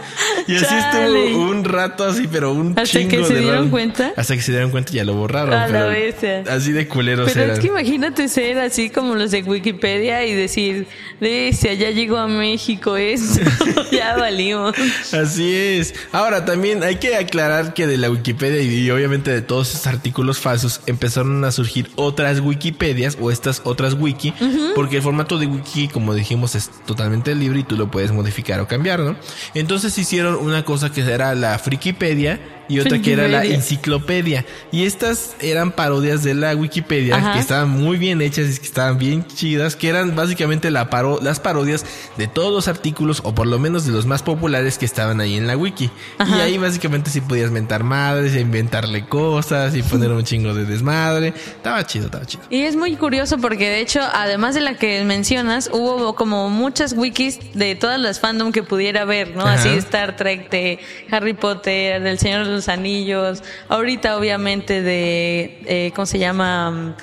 Y 0.47 0.55
así 0.55 0.65
Chale. 0.65 1.27
estuvo 1.27 1.49
un 1.51 1.63
rato 1.63 2.03
así, 2.03 2.27
pero 2.29 2.51
un 2.51 2.69
Hasta 2.69 2.83
chingo 2.85 3.09
que 3.11 3.23
se 3.25 3.33
de 3.35 3.39
dieron 3.41 3.57
rato. 3.59 3.71
cuenta. 3.71 4.11
Hasta 4.17 4.35
que 4.35 4.41
se 4.41 4.51
dieron 4.51 4.71
cuenta 4.71 4.91
y 4.91 4.95
ya 4.95 5.03
lo 5.05 5.13
borraron. 5.13 5.53
A 5.53 5.67
la 5.67 5.85
bestia. 5.85 6.43
Así 6.49 6.71
de 6.71 6.87
culeros 6.87 7.29
Pero 7.31 7.43
eran. 7.45 7.53
es 7.55 7.59
que 7.59 7.67
imagínate 7.67 8.27
ser 8.27 8.57
así 8.57 8.89
como 8.89 9.13
los 9.15 9.29
de 9.29 9.43
Wikipedia 9.43 10.25
y 10.25 10.33
decir, 10.33 10.87
"Bestia, 11.21 11.75
ya 11.75 11.91
llegó 11.91 12.17
a 12.17 12.27
México 12.27 12.97
esto, 12.97 13.39
ya 13.91 14.17
valimos. 14.17 14.73
Así 15.13 15.53
es. 15.55 15.93
Ahora 16.11 16.43
también 16.43 16.81
hay 16.83 16.95
que 16.95 17.15
aclarar 17.15 17.75
que 17.75 17.85
de 17.85 17.97
la 17.97 18.09
Wikipedia 18.09 18.61
y, 18.63 18.89
obviamente 18.89 19.29
de 19.31 19.43
todos 19.43 19.69
esos 19.75 19.85
artículos 19.87 20.39
falsos 20.39 20.81
empezaron 20.87 21.45
a 21.45 21.51
surgir 21.51 21.80
otras 21.95 22.39
Wikipedias 22.39 23.17
o 23.19 23.31
estas 23.31 23.61
otras 23.63 23.93
wiki, 23.93 24.33
porque 24.75 24.97
el 24.97 25.01
formato 25.01 25.37
de 25.37 25.47
wiki, 25.47 25.87
como 25.87 26.13
dijimos, 26.13 26.55
es 26.55 26.69
totalmente 26.85 27.35
libre 27.35 27.59
y 27.59 27.63
tú 27.63 27.75
lo 27.77 27.89
puedes 27.91 28.11
modificar 28.11 28.59
o 28.59 28.67
cambiar, 28.67 28.99
¿no? 28.99 29.15
Entonces 29.53 29.97
hicieron 29.97 30.35
una 30.35 30.63
cosa 30.65 30.91
que 30.91 31.01
era 31.01 31.35
la 31.35 31.57
Frikipedia 31.59 32.39
y 32.71 32.79
otra 32.79 32.99
que 33.01 33.13
era 33.13 33.27
la 33.27 33.43
enciclopedia. 33.45 34.45
Y 34.71 34.85
estas 34.85 35.35
eran 35.39 35.71
parodias 35.71 36.23
de 36.23 36.33
la 36.33 36.55
Wikipedia 36.55 37.15
Ajá. 37.17 37.33
que 37.33 37.39
estaban 37.39 37.69
muy 37.69 37.97
bien 37.97 38.21
hechas 38.21 38.55
y 38.55 38.59
que 38.59 38.65
estaban 38.65 38.97
bien 38.97 39.25
chidas, 39.27 39.75
que 39.75 39.89
eran 39.89 40.15
básicamente 40.15 40.71
la 40.71 40.89
paro- 40.89 41.19
las 41.21 41.39
parodias 41.39 41.85
de 42.17 42.27
todos 42.27 42.51
los 42.53 42.67
artículos 42.67 43.21
o 43.23 43.33
por 43.35 43.47
lo 43.47 43.59
menos 43.59 43.85
de 43.85 43.91
los 43.91 44.05
más 44.05 44.23
populares 44.23 44.77
que 44.77 44.85
estaban 44.85 45.19
ahí 45.21 45.35
en 45.35 45.47
la 45.47 45.57
wiki. 45.57 45.89
Y 46.27 46.33
ahí 46.39 46.57
básicamente 46.57 47.09
sí 47.09 47.21
podías 47.21 47.51
mentar 47.51 47.83
madres, 47.83 48.35
inventarle 48.35 49.05
cosas 49.05 49.75
y 49.75 49.83
poner 49.83 50.11
un 50.11 50.23
chingo 50.23 50.53
de 50.53 50.65
desmadre. 50.65 51.29
Estaba 51.35 51.85
chido, 51.85 52.05
estaba 52.05 52.25
chido. 52.25 52.43
Y 52.49 52.61
es 52.61 52.75
muy 52.75 52.95
curioso 52.95 53.37
porque 53.37 53.69
de 53.69 53.79
hecho, 53.81 54.01
además 54.13 54.55
de 54.55 54.61
la 54.61 54.75
que 54.75 55.03
mencionas, 55.03 55.69
hubo 55.73 56.15
como 56.15 56.49
muchas 56.49 56.93
wikis 56.93 57.39
de 57.53 57.75
todas 57.75 57.99
las 57.99 58.19
fandom 58.19 58.51
que 58.51 58.63
pudiera 58.63 59.01
haber, 59.01 59.35
¿no? 59.35 59.43
Ajá. 59.43 59.53
Así 59.53 59.69
Star 59.69 60.15
Trek, 60.15 60.49
de 60.49 60.79
Harry 61.11 61.33
Potter, 61.33 62.01
del 62.01 62.19
Señor 62.19 62.45
de 62.45 62.51
los 62.51 62.60
Anillos, 62.69 63.43
ahorita 63.69 64.17
obviamente 64.17 64.81
de, 64.81 65.61
eh, 65.65 65.91
¿cómo 65.95 66.05
se 66.05 66.19
llama? 66.19 66.95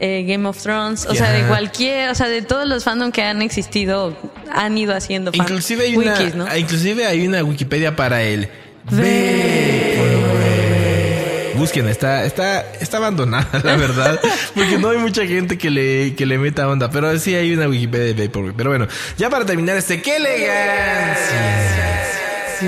Eh, 0.00 0.24
Game 0.26 0.46
of 0.48 0.60
Thrones, 0.60 1.06
o 1.06 1.14
sea, 1.14 1.30
de 1.30 1.44
cualquier, 1.44 2.10
o 2.10 2.14
sea, 2.16 2.28
de 2.28 2.42
todos 2.42 2.66
los 2.66 2.82
fandom 2.84 3.12
que 3.12 3.22
han 3.22 3.42
existido, 3.42 4.16
han 4.52 4.76
ido 4.76 4.94
haciendo 4.94 5.32
fan- 5.32 5.46
Inclusive 5.46 5.84
hay, 5.84 5.96
una, 5.96 6.12
wikis, 6.18 6.34
¿no? 6.34 6.56
inclusive 6.56 7.06
hay 7.06 7.26
una 7.26 7.42
Wikipedia 7.44 7.94
para 7.94 8.22
el 8.22 8.48
busquen, 11.56 11.88
está, 11.88 12.24
está, 12.24 12.60
está 12.80 12.96
abandonada, 12.96 13.48
la 13.62 13.76
verdad, 13.76 14.18
porque 14.54 14.76
no 14.78 14.90
hay 14.90 14.98
mucha 14.98 15.24
gente 15.26 15.56
que 15.56 15.70
le, 15.70 16.14
que 16.16 16.26
le 16.26 16.36
meta 16.38 16.68
onda, 16.68 16.90
pero 16.90 17.16
sí 17.18 17.34
hay 17.34 17.54
una 17.54 17.68
Wikipedia 17.68 18.12
de 18.12 18.26
Vaporwave. 18.26 18.54
Pero 18.56 18.70
bueno, 18.70 18.88
ya 19.16 19.30
para 19.30 19.46
terminar 19.46 19.76
este, 19.76 20.02
¡qué 20.02 20.16
elegancia! 20.16 22.03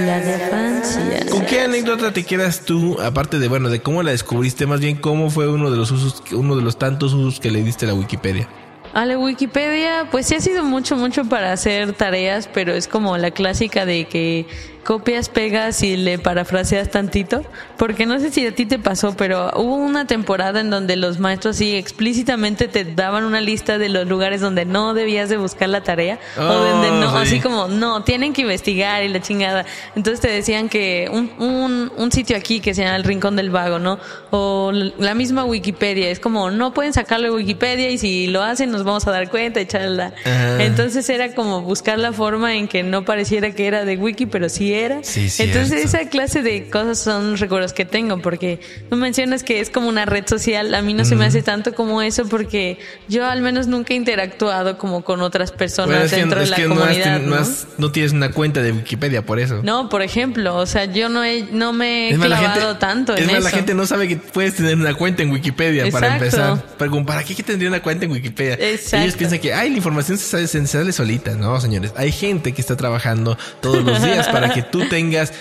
La 0.04 0.20
de 0.20 0.38
Francia. 0.50 1.26
¿Con 1.30 1.46
qué 1.46 1.62
anécdota 1.62 2.12
te 2.12 2.24
quedas 2.24 2.60
tú, 2.60 2.98
aparte 3.00 3.38
de, 3.38 3.48
bueno, 3.48 3.70
de 3.70 3.80
cómo 3.80 4.02
la 4.02 4.10
descubriste, 4.10 4.66
más 4.66 4.80
bien 4.80 4.96
cómo 4.96 5.30
fue 5.30 5.48
uno 5.48 5.70
de 5.70 5.76
los 5.76 5.90
usos, 5.90 6.22
uno 6.32 6.56
de 6.56 6.62
los 6.62 6.78
tantos 6.78 7.14
usos 7.14 7.40
que 7.40 7.50
le 7.50 7.62
diste 7.62 7.86
a 7.86 7.88
la 7.88 7.94
Wikipedia? 7.94 8.48
A 8.92 9.06
la 9.06 9.18
Wikipedia, 9.18 10.08
pues 10.10 10.26
sí 10.26 10.34
ha 10.34 10.40
sido 10.40 10.64
mucho, 10.64 10.96
mucho 10.96 11.24
para 11.24 11.52
hacer 11.52 11.92
tareas, 11.92 12.48
pero 12.52 12.72
es 12.72 12.88
como 12.88 13.16
la 13.16 13.30
clásica 13.30 13.86
de 13.86 14.06
que 14.06 14.46
copias, 14.86 15.28
pegas 15.28 15.82
y 15.82 15.96
le 15.96 16.18
parafraseas 16.18 16.90
tantito. 16.90 17.44
Porque 17.76 18.06
no 18.06 18.18
sé 18.20 18.30
si 18.30 18.46
a 18.46 18.54
ti 18.54 18.64
te 18.66 18.78
pasó, 18.78 19.16
pero 19.16 19.50
hubo 19.56 19.74
una 19.76 20.06
temporada 20.06 20.60
en 20.60 20.70
donde 20.70 20.96
los 20.96 21.18
maestros 21.18 21.56
sí 21.56 21.74
explícitamente 21.74 22.68
te 22.68 22.84
daban 22.84 23.24
una 23.24 23.40
lista 23.40 23.78
de 23.78 23.88
los 23.88 24.06
lugares 24.06 24.40
donde 24.40 24.64
no 24.64 24.94
debías 24.94 25.28
de 25.28 25.36
buscar 25.36 25.68
la 25.68 25.82
tarea. 25.82 26.18
o 26.38 26.42
donde 26.42 26.90
no, 26.90 27.06
Oh, 27.16 27.20
sí. 27.20 27.36
así 27.36 27.40
como, 27.40 27.68
no, 27.68 28.02
tienen 28.04 28.32
que 28.32 28.42
investigar 28.42 29.02
y 29.02 29.08
la 29.08 29.20
chingada. 29.20 29.64
Entonces 29.94 30.20
te 30.20 30.28
decían 30.28 30.68
que 30.68 31.08
un, 31.12 31.30
un, 31.38 31.92
un 31.96 32.12
sitio 32.12 32.36
aquí 32.36 32.60
que 32.60 32.74
se 32.74 32.82
llama 32.82 32.96
el 32.96 33.04
Rincón 33.04 33.36
del 33.36 33.50
Vago, 33.50 33.78
¿no? 33.78 33.98
O 34.30 34.70
la 34.72 35.14
misma 35.14 35.44
Wikipedia. 35.44 36.10
Es 36.10 36.20
como, 36.20 36.50
no 36.50 36.72
pueden 36.72 36.92
sacarlo 36.92 37.26
de 37.28 37.34
Wikipedia 37.34 37.90
y 37.90 37.98
si 37.98 38.26
lo 38.28 38.42
hacen 38.42 38.70
nos 38.70 38.84
vamos 38.84 39.06
a 39.06 39.10
dar 39.10 39.28
cuenta 39.30 39.60
y. 39.60 40.14
Entonces 40.58 41.08
era 41.10 41.34
como 41.34 41.62
buscar 41.62 41.98
la 41.98 42.12
forma 42.12 42.54
en 42.54 42.68
que 42.68 42.82
no 42.82 43.04
pareciera 43.04 43.50
que 43.52 43.66
era 43.66 43.84
de 43.84 43.96
Wiki, 43.96 44.26
pero 44.26 44.48
sí 44.48 44.74
era. 44.84 45.02
Sí, 45.02 45.28
cierto. 45.30 45.58
Entonces 45.58 45.84
esa 45.86 46.08
clase 46.08 46.42
de 46.42 46.68
cosas 46.70 46.98
son 46.98 47.36
recuerdos 47.36 47.72
que 47.72 47.84
tengo, 47.84 48.18
porque 48.20 48.60
tú 48.90 48.96
mencionas 48.96 49.42
que 49.42 49.60
es 49.60 49.70
como 49.70 49.88
una 49.88 50.04
red 50.06 50.26
social. 50.26 50.74
A 50.74 50.82
mí 50.82 50.94
no 50.94 51.04
se 51.04 51.16
me 51.16 51.24
hace 51.26 51.42
tanto 51.42 51.74
como 51.74 52.02
eso, 52.02 52.26
porque 52.28 52.78
yo 53.08 53.26
al 53.26 53.42
menos 53.42 53.66
nunca 53.66 53.94
he 53.94 53.96
interactuado 53.96 54.78
como 54.78 55.04
con 55.04 55.20
otras 55.20 55.52
personas 55.52 55.88
Bueno, 55.90 56.04
es 56.04 56.10
que, 56.12 56.16
dentro 56.20 56.40
es 56.40 56.50
de 56.50 56.56
que 56.56 56.62
la 56.62 56.68
no, 56.68 56.74
has 56.74 56.80
comunidad. 56.88 57.20
no 57.20 57.36
has- 57.36 57.66
no 57.78 57.92
tienes 57.92 58.12
una 58.12 58.30
cuenta 58.32 58.62
de 58.62 58.72
Wikipedia 58.72 59.22
por 59.24 59.38
eso. 59.38 59.60
No, 59.62 59.88
por 59.88 60.02
ejemplo, 60.02 60.56
o 60.56 60.66
sea, 60.66 60.84
yo 60.86 61.08
no, 61.08 61.22
he, 61.24 61.44
no 61.52 61.72
me 61.72 62.08
he 62.08 62.10
Es 62.12 62.18
más, 62.18 62.26
clavado 62.28 62.60
gente, 62.60 62.78
tanto 62.80 63.14
es 63.14 63.26
más, 63.26 63.34
eso. 63.36 63.44
la 63.44 63.50
gente 63.50 63.74
no 63.74 63.86
sabe 63.86 64.08
que 64.08 64.16
puedes 64.16 64.54
tener 64.54 64.76
una 64.76 64.94
cuenta 64.94 65.22
en 65.22 65.30
Wikipedia 65.30 65.90
para 65.90 66.14
empezar. 66.14 66.62
Pero 66.78 66.90
como, 66.90 67.06
¿para 67.06 67.22
qué 67.24 67.34
que 67.34 67.42
tendría 67.42 67.68
una 67.68 67.80
cuenta 67.82 68.04
en 68.04 68.12
Wikipedia? 68.12 68.54
Exacto. 68.54 69.04
Ellos 69.04 69.16
piensan 69.16 69.38
que, 69.38 69.52
ay, 69.54 69.70
la 69.70 69.76
información 69.76 70.18
se 70.18 70.24
sale, 70.26 70.46
se 70.46 70.66
sale 70.66 70.92
solita. 70.92 71.32
No, 71.34 71.60
señores. 71.60 71.92
Hay 71.96 72.12
gente 72.12 72.52
que 72.52 72.60
está 72.60 72.76
trabajando 72.76 73.36
todos 73.60 73.82
los 73.84 74.02
días 74.02 74.28
para 74.28 74.52
que 74.52 74.62
tú 74.70 74.88
tengas 74.88 75.32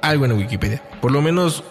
algo 0.00 0.24
en 0.24 0.32
Wikipedia. 0.32 0.82
Por 1.00 1.12
lo 1.12 1.22
menos 1.22 1.64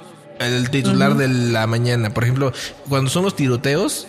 el 0.45 0.69
titular 0.69 1.15
de 1.15 1.27
la 1.27 1.67
mañana. 1.67 2.13
Por 2.13 2.23
ejemplo, 2.23 2.51
cuando 2.89 3.09
son 3.09 3.23
los 3.23 3.35
tiroteos, 3.35 4.07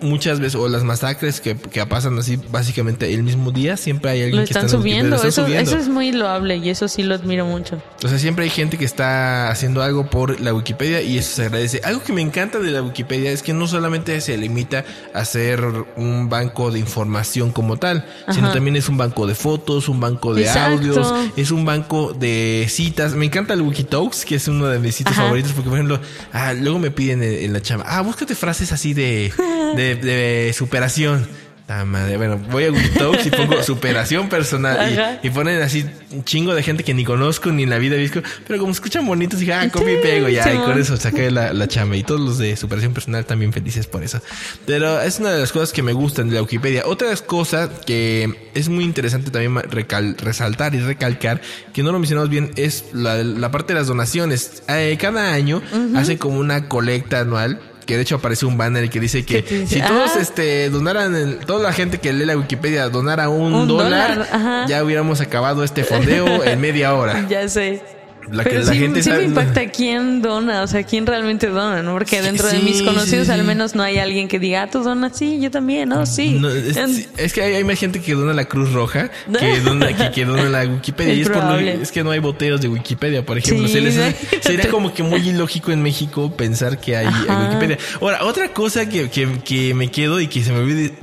muchas 0.00 0.40
veces, 0.40 0.54
o 0.56 0.68
las 0.68 0.84
masacres 0.84 1.40
que, 1.40 1.56
que 1.56 1.84
pasan 1.86 2.18
así 2.18 2.38
básicamente 2.50 3.12
el 3.12 3.22
mismo 3.22 3.50
día, 3.50 3.76
siempre 3.76 4.10
hay 4.10 4.22
alguien 4.22 4.40
Lo 4.42 4.46
que 4.46 4.52
está 4.52 4.68
subiendo. 4.68 5.10
lo 5.10 5.16
están 5.16 5.28
Eso, 5.28 5.44
subiendo. 5.44 5.70
eso 5.70 5.80
es 5.80 5.88
muy 5.88 6.12
loable 6.12 6.56
y 6.56 6.70
eso 6.70 6.88
sí 6.88 7.02
lo 7.02 7.14
admiro 7.14 7.46
mucho. 7.46 7.80
O 8.04 8.08
sea, 8.08 8.18
siempre 8.18 8.44
hay 8.44 8.50
gente 8.50 8.78
que 8.78 8.84
está 8.84 9.50
haciendo 9.50 9.82
algo 9.82 10.08
por 10.10 10.40
la 10.40 10.54
Wikipedia 10.54 11.02
y 11.02 11.18
eso 11.18 11.36
se 11.36 11.42
agradece. 11.46 11.80
Algo 11.84 12.02
que 12.02 12.12
me 12.12 12.20
encanta 12.22 12.58
de 12.58 12.70
la 12.70 12.82
Wikipedia 12.82 13.30
es 13.30 13.42
que 13.42 13.52
no 13.52 13.66
solamente 13.66 14.20
se 14.20 14.36
limita 14.36 14.84
a 15.14 15.24
ser 15.24 15.62
un 15.96 16.28
banco 16.28 16.70
de 16.70 16.78
información 16.78 17.52
como 17.52 17.76
tal, 17.76 18.04
sino 18.32 18.52
también 18.52 18.76
es 18.76 18.88
un 18.88 18.96
banco 18.96 19.26
de 19.26 19.34
fotos, 19.34 19.88
un 19.88 20.00
banco 20.00 20.34
de 20.34 20.42
Exacto. 20.42 20.72
audios, 20.74 21.14
es 21.36 21.50
un 21.50 21.64
banco 21.64 22.12
de 22.12 22.66
citas. 22.68 23.14
Me 23.14 23.26
encanta 23.26 23.54
el 23.54 23.62
Wikitalks, 23.62 24.24
que 24.24 24.36
es 24.36 24.48
uno 24.48 24.66
de 24.66 24.78
mis 24.78 24.94
sitios 24.94 25.14
Ajá. 25.16 25.22
favoritos, 25.24 25.52
porque 25.58 25.70
por 25.70 25.78
ejemplo, 25.78 26.00
ah, 26.32 26.54
luego 26.54 26.78
me 26.78 26.92
piden 26.92 27.22
en, 27.22 27.52
la 27.52 27.60
chamba, 27.60 27.84
ah, 27.88 28.00
búscate 28.02 28.36
frases 28.36 28.70
así 28.70 28.94
de, 28.94 29.32
de 29.76 30.52
superación. 30.56 31.26
Ta 31.68 31.84
madre. 31.84 32.16
Bueno, 32.16 32.38
voy 32.50 32.64
a 32.64 32.72
Wikitalks 32.72 33.26
y 33.26 33.30
pongo 33.30 33.62
superación 33.62 34.30
personal 34.30 34.74
y, 35.22 35.26
y 35.26 35.30
ponen 35.30 35.60
así 35.60 35.84
un 36.12 36.24
chingo 36.24 36.54
de 36.54 36.62
gente 36.62 36.82
que 36.82 36.94
ni 36.94 37.04
conozco 37.04 37.52
ni 37.52 37.64
en 37.64 37.68
la 37.68 37.76
vida 37.76 37.94
he 37.96 37.98
visto, 37.98 38.22
pero 38.46 38.58
como 38.58 38.72
escuchan 38.72 39.04
bonitos, 39.06 39.38
dije, 39.38 39.52
ah, 39.52 39.68
copio 39.70 39.92
y 39.98 40.02
pego, 40.02 40.30
ya, 40.30 40.44
y 40.54 40.56
con 40.64 40.78
eso 40.80 40.96
saqué 40.96 41.30
la, 41.30 41.52
la 41.52 41.68
chamba. 41.68 41.94
Y 41.96 42.04
todos 42.04 42.22
los 42.22 42.38
de 42.38 42.56
superación 42.56 42.94
personal 42.94 43.26
también 43.26 43.52
felices 43.52 43.86
por 43.86 44.02
eso. 44.02 44.22
Pero 44.64 44.98
es 45.02 45.18
una 45.18 45.30
de 45.30 45.40
las 45.40 45.52
cosas 45.52 45.74
que 45.74 45.82
me 45.82 45.92
gustan 45.92 46.30
de 46.30 46.36
la 46.36 46.42
Wikipedia. 46.42 46.84
Otra 46.86 47.14
cosa 47.16 47.68
que 47.84 48.50
es 48.54 48.70
muy 48.70 48.84
interesante 48.84 49.30
también 49.30 49.54
recal- 49.56 50.16
resaltar 50.16 50.74
y 50.74 50.80
recalcar, 50.80 51.42
que 51.74 51.82
no 51.82 51.92
lo 51.92 51.98
mencionamos 51.98 52.30
bien, 52.30 52.50
es 52.56 52.86
la, 52.94 53.16
la 53.22 53.50
parte 53.50 53.74
de 53.74 53.80
las 53.80 53.88
donaciones. 53.88 54.62
Eh, 54.70 54.96
cada 54.98 55.34
año 55.34 55.60
hace 55.94 56.16
como 56.16 56.38
una 56.38 56.66
colecta 56.66 57.20
anual. 57.20 57.60
Que 57.88 57.96
de 57.96 58.02
hecho 58.02 58.16
aparece 58.16 58.44
un 58.44 58.58
banner 58.58 58.90
que 58.90 59.00
dice 59.00 59.24
que 59.24 59.40
dice, 59.40 59.66
si 59.66 59.80
todos 59.80 60.10
ah. 60.14 60.20
este 60.20 60.68
donaran, 60.68 61.16
el- 61.16 61.38
toda 61.38 61.62
la 61.62 61.72
gente 61.72 61.96
que 61.96 62.12
lee 62.12 62.26
la 62.26 62.36
Wikipedia 62.36 62.90
donara 62.90 63.30
un, 63.30 63.54
Un 63.54 63.66
dólar, 63.66 64.28
dólar, 64.30 64.68
ya 64.68 64.84
hubiéramos 64.84 65.22
acabado 65.22 65.64
este 65.64 65.84
fondeo 65.84 66.44
en 66.44 66.60
media 66.60 66.92
hora. 66.92 67.26
Ya 67.30 67.48
sé. 67.48 67.82
La 68.30 68.44
que 68.44 68.50
Pero 68.50 68.62
la 68.64 68.72
sí, 68.72 68.78
gente 68.78 69.02
sí 69.02 69.08
sabe- 69.10 69.22
me 69.22 69.28
impacta 69.28 69.66
quién 69.70 70.20
dona, 70.22 70.62
o 70.62 70.66
sea, 70.66 70.82
quién 70.82 71.06
realmente 71.06 71.46
dona, 71.48 71.82
¿no? 71.82 71.92
Porque 71.94 72.16
Sí, 72.18 72.22
dentro 72.22 72.46
de 72.48 72.58
mis 72.60 72.82
conocidos 72.82 73.28
al 73.30 73.42
menos 73.44 73.74
no 73.74 73.82
hay 73.82 73.98
alguien 73.98 74.28
que 74.28 74.38
diga, 74.38 74.64
ah, 74.64 74.70
tú 74.70 74.82
donas, 74.82 75.16
sí, 75.16 75.38
yo 75.40 75.50
también, 75.50 75.88
no, 75.88 76.04
sí. 76.06 76.38
No, 76.38 76.48
es, 76.50 77.32
que 77.32 77.42
hay, 77.42 77.54
hay 77.54 77.64
más 77.64 77.78
gente 77.78 78.00
que 78.00 78.14
dona 78.14 78.32
la 78.34 78.44
Cruz 78.44 78.72
Roja 78.72 79.10
que 79.38 79.60
dona, 79.64 79.96
que, 79.96 80.10
que 80.12 80.24
dona 80.24 80.44
la 80.48 80.62
Wikipedia. 80.70 81.12
Es 81.12 81.18
y 81.18 81.22
es, 81.22 81.28
por 81.30 81.44
lo- 81.44 81.58
es 81.58 81.92
que 81.92 82.04
no 82.04 82.10
hay 82.10 82.18
boteos 82.20 82.60
de 82.60 82.68
Wikipedia, 82.68 83.24
por 83.24 83.38
ejemplo. 83.38 83.66
Se 83.68 83.80
les 83.80 83.94
sería 84.42 84.68
como 84.70 84.92
que 84.92 85.02
muy 85.02 85.20
ilógico 85.28 85.72
en 85.72 85.82
México 85.82 86.30
pensar 86.36 86.78
que 86.80 86.96
hay. 86.96 87.06
Wikipedia. 87.06 87.78
Ahora, 88.00 88.24
otra 88.24 88.52
cosa 88.52 88.88
que, 88.88 89.08
que, 89.10 89.28
que 89.44 89.74
me 89.74 89.90
quedo 89.90 90.20
y 90.20 90.26
que 90.28 90.42
se 90.44 90.52
me 90.52 90.58
olvidó, 90.58 90.94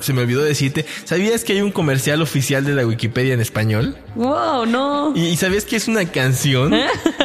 se 0.00 0.12
me 0.12 0.22
olvidó 0.22 0.42
decirte, 0.42 0.86
¿sabías 1.04 1.44
que 1.44 1.54
hay 1.54 1.60
un 1.60 1.72
comercial 1.72 2.22
oficial 2.22 2.64
de 2.64 2.74
la 2.74 2.86
Wikipedia 2.86 3.34
en 3.34 3.40
español? 3.40 3.96
Wow, 4.14 4.66
no. 4.66 5.12
¿Y, 5.16 5.36
sabías 5.36 5.64
que 5.64 5.76
es 5.76 5.88
una 5.88 6.04
canción? 6.04 6.72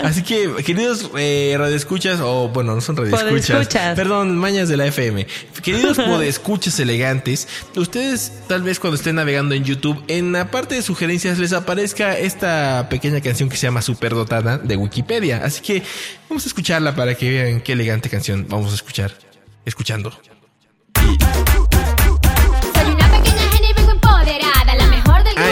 Así 0.04 0.24
que, 0.24 0.50
queridos 0.66 1.10
eh, 1.18 1.56
radioescuchas, 1.58 2.20
o 2.22 2.50
bueno, 2.50 2.76
no 2.76 2.82
son 2.82 2.98
radioescuchas. 2.98 3.68
Perdón, 3.96 4.38
mañas 4.38 4.70
de 4.70 4.78
la 4.78 4.86
FM. 4.88 5.28
Queridos 5.64 5.98
podescuchas 5.98 6.80
elegantes, 6.80 7.48
ustedes 7.76 8.32
tal 8.48 8.64
vez 8.64 8.80
cuando 8.80 8.96
estén 8.96 9.16
navegando 9.16 9.54
en 9.56 9.64
YouTube, 9.64 10.04
en 10.08 10.32
la 10.32 10.50
parte 10.50 10.76
de 10.76 10.82
sugerencias 10.82 11.38
les 11.40 11.54
aparezca 11.54 12.18
esta 12.18 12.88
pequeña 12.90 13.22
canción 13.22 13.50
que 13.50 13.58
se 13.58 13.68
llama 13.68 13.82
Superdotada 13.82 14.58
de 14.58 14.76
Wikipedia. 14.78 15.44
Así 15.44 15.62
que 15.62 15.84
vamos 16.30 16.46
a 16.46 16.48
escucharla 16.48 16.96
para 16.96 17.16
que 17.16 17.30
vean 17.30 17.62
qué 17.62 17.74
elegante 17.74 18.10
canción 18.10 18.46
vamos 18.50 18.72
a 18.72 18.76
escuchar. 18.76 19.14
Escuchando. 19.66 20.37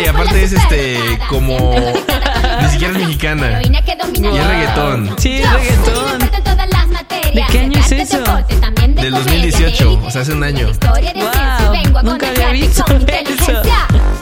Y 0.03 0.07
aparte 0.07 0.43
es 0.43 0.53
este, 0.53 0.99
como- 1.29 1.73
ni 2.61 2.69
siquiera 2.69 2.93
es 2.93 2.99
mexicana. 2.99 3.61
Y 3.63 4.37
es 4.37 4.47
reggaetón. 4.47 5.15
Sí, 5.17 5.37
es 5.41 5.51
reggaetón. 5.51 6.19
¿De 7.33 7.43
qué 7.51 7.59
año 7.59 7.79
es 7.79 7.91
eso? 7.91 8.17
Del 8.17 8.61
comedia, 8.61 9.11
2018, 9.11 9.97
de 9.97 10.07
o 10.07 10.11
sea, 10.11 10.21
hace 10.21 10.31
un 10.31 10.43
año. 10.43 10.71
Wow, 10.81 12.03
nunca 12.03 12.29
había 12.29 12.51
visto 12.51 12.83
eso. 12.87 13.61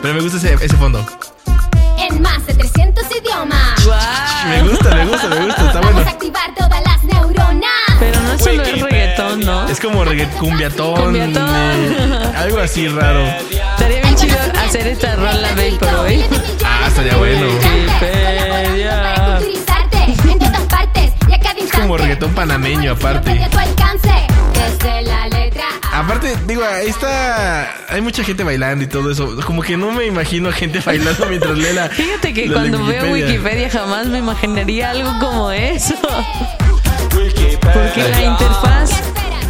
Pero 0.01 0.13
me 0.15 0.21
gusta 0.21 0.37
ese, 0.37 0.53
ese 0.65 0.75
fondo. 0.77 1.05
En 1.97 2.21
más 2.21 2.45
de 2.47 2.53
300 2.55 3.03
idiomas. 3.21 3.87
Me 4.47 4.63
gusta, 4.67 4.95
me 4.95 5.05
gusta, 5.05 5.27
me 5.29 5.45
gusta. 5.45 5.61
Está 5.67 5.79
Vamos 5.79 5.93
bueno. 5.93 6.09
a 6.09 6.11
activar 6.11 6.55
todas 6.57 6.81
las 6.83 7.03
neuronas. 7.03 7.69
Pero 7.99 8.19
no 8.21 8.39
solo 8.39 8.63
es 8.63 8.81
reggaetón, 8.81 9.39
¿no? 9.41 9.67
Es 9.69 9.79
como 9.79 10.03
regga- 10.03 10.29
cumbiatón. 10.39 10.95
Cumbiatón. 11.01 11.49
eh, 11.55 12.31
algo 12.35 12.59
así 12.59 12.87
raro. 12.87 13.23
Hacer 14.73 14.87
esta 14.87 15.15
rola 15.15 15.49
Vaporwave. 15.49 16.25
Ah, 16.65 16.85
estaría 16.87 17.15
bueno. 17.17 17.45
Wikipedia. 17.45 19.37
En 20.27 20.39
todas 20.39 20.61
partes 20.61 21.11
y 21.29 21.33
a 21.33 21.39
cada 21.39 21.59
instante. 21.59 21.77
como 21.79 21.95
reggaetón 21.95 22.33
panameño, 22.33 22.93
aparte. 22.93 23.39
Aparte, 25.93 26.35
digo, 26.47 26.63
ahí 26.63 26.87
está. 26.87 27.71
Hay 27.87 28.01
mucha 28.01 28.23
gente 28.23 28.43
bailando 28.43 28.83
y 28.83 28.87
todo 28.87 29.11
eso. 29.11 29.37
Como 29.45 29.61
que 29.61 29.77
no 29.77 29.91
me 29.91 30.07
imagino 30.07 30.49
a 30.49 30.51
gente 30.51 30.79
bailando 30.83 31.27
mientras 31.27 31.55
lee 31.55 31.73
la. 31.73 31.89
Fíjate 31.91 32.33
que 32.33 32.47
la 32.47 32.63
de 32.63 32.69
cuando 32.71 32.87
veo 32.87 33.13
Wikipedia 33.13 33.69
jamás 33.69 34.07
me 34.07 34.17
imaginaría 34.17 34.89
algo 34.89 35.11
como 35.19 35.51
eso. 35.51 35.93
Porque 37.11 38.09
la 38.09 38.23
interfaz. 38.23 39.03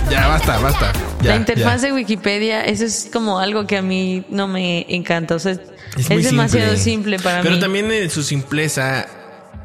Ya, 0.10 0.28
basta, 0.28 0.60
basta. 0.60 0.94
Ya, 1.22 1.32
la 1.32 1.36
interfaz 1.38 1.82
ya. 1.82 1.88
de 1.88 1.94
Wikipedia, 1.94 2.66
eso 2.66 2.86
es 2.86 3.10
como 3.12 3.40
algo 3.40 3.66
que 3.66 3.78
a 3.78 3.82
mí 3.82 4.24
no 4.30 4.48
me 4.48 4.86
encanta. 4.90 5.36
O 5.36 5.40
sea, 5.40 5.54
es, 5.98 6.24
demasiado 6.24 6.76
simple, 6.78 7.20
para 7.20 7.42
Pero 7.42 7.56
mí. 7.56 7.62
también 7.62 7.92
en 7.92 8.10
su 8.10 8.24
simpleza 8.24 9.08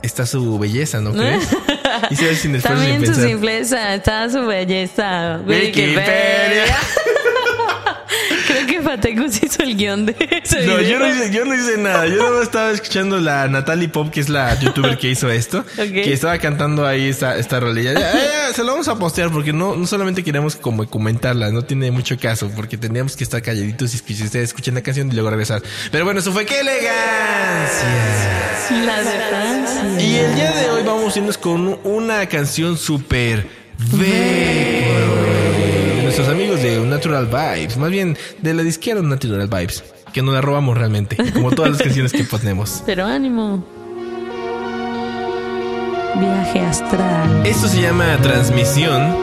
está 0.02 0.26
su 0.26 0.58
belleza, 0.58 1.00
¿no 1.00 1.12
crees? 1.12 1.48
y 2.10 2.16
sin 2.16 2.60
También 2.62 3.04
su 3.06 3.14
simpleza, 3.14 3.94
está 3.94 4.28
su 4.30 4.46
belleza. 4.46 5.40
Wikipedia. 5.46 5.98
Wikipedia. 5.98 6.78
Creo 8.64 8.66
que 8.66 8.82
Fatecus 8.82 9.42
hizo 9.42 9.62
el 9.62 9.76
guion 9.76 10.06
de 10.06 10.16
ese 10.42 10.66
No, 10.66 10.76
video. 10.76 10.90
yo 10.90 10.98
no, 10.98 11.08
hice, 11.08 11.30
yo 11.32 11.44
no 11.44 11.54
hice 11.54 11.78
nada. 11.78 12.06
Yo 12.06 12.42
estaba 12.42 12.70
escuchando 12.72 13.20
la 13.20 13.46
Natalie 13.48 13.88
Pop, 13.88 14.10
que 14.10 14.20
es 14.20 14.28
la 14.28 14.58
youtuber 14.58 14.98
que 14.98 15.08
hizo 15.10 15.30
esto, 15.30 15.64
que 15.76 16.12
estaba 16.12 16.38
cantando 16.38 16.86
ahí 16.86 17.08
esta, 17.08 17.36
esta 17.38 17.60
rolilla. 17.60 17.94
Se 18.54 18.64
lo 18.64 18.72
vamos 18.72 18.88
a 18.88 18.98
postear 18.98 19.30
porque 19.30 19.52
no, 19.52 19.76
no 19.76 19.86
solamente 19.86 20.24
queremos 20.24 20.56
como 20.56 20.88
comentarla, 20.88 21.50
no 21.50 21.62
tiene 21.62 21.90
mucho 21.90 22.18
caso, 22.18 22.50
porque 22.56 22.76
tendríamos 22.76 23.16
que 23.16 23.24
estar 23.24 23.42
calladitos 23.42 23.94
y 23.94 24.00
que 24.00 24.12
ustedes 24.24 24.48
escuchen 24.48 24.74
la 24.74 24.82
canción 24.82 25.08
y 25.10 25.14
luego 25.14 25.30
regresar. 25.30 25.62
Pero 25.92 26.04
bueno, 26.04 26.20
eso 26.20 26.32
fue 26.32 26.44
¡Qué 26.46 26.60
elegancia! 26.60 27.88
La. 28.84 30.00
Y 30.00 30.16
el 30.16 30.34
día 30.34 30.50
de 30.52 30.70
hoy 30.70 30.82
vamos 30.84 31.14
a 31.14 31.18
irnos 31.18 31.38
con 31.38 31.78
una 31.84 32.26
canción 32.26 32.76
súper 32.76 33.46
de 33.92 34.87
Natural 36.98 37.26
Vibes, 37.26 37.76
más 37.76 37.90
bien 37.90 38.18
de 38.42 38.54
la 38.54 38.64
disquera 38.64 39.00
Natural 39.00 39.46
Vibes, 39.46 39.84
que 40.12 40.20
nos 40.20 40.34
la 40.34 40.40
robamos 40.40 40.76
realmente, 40.76 41.16
como 41.32 41.52
todas 41.52 41.70
las 41.70 41.80
canciones 41.80 42.12
que 42.12 42.24
ponemos. 42.24 42.82
Pero 42.86 43.06
ánimo. 43.06 43.64
Viaje 46.18 46.58
astral. 46.58 47.46
Esto 47.46 47.68
se 47.68 47.82
llama 47.82 48.18
transmisión 48.20 49.16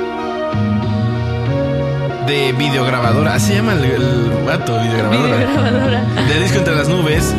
de 2.26 2.54
videograbadora. 2.54 3.34
Así 3.34 3.48
se 3.48 3.56
llama 3.56 3.74
el, 3.74 3.84
el 3.84 4.30
vato, 4.46 4.80
videograbadora. 4.82 5.36
Videograbadora. 5.36 6.06
De 6.30 6.40
disco 6.40 6.60
entre 6.60 6.76
las 6.76 6.88
nubes. 6.88 7.34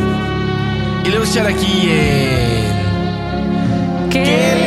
Y 1.03 1.07
le 1.07 1.13
vamos 1.17 1.29
a 1.29 1.31
echar 1.31 1.47
aquí 1.47 1.89
en. 1.89 2.67
¿Qué? 4.11 4.23
¡Qué 4.23 4.66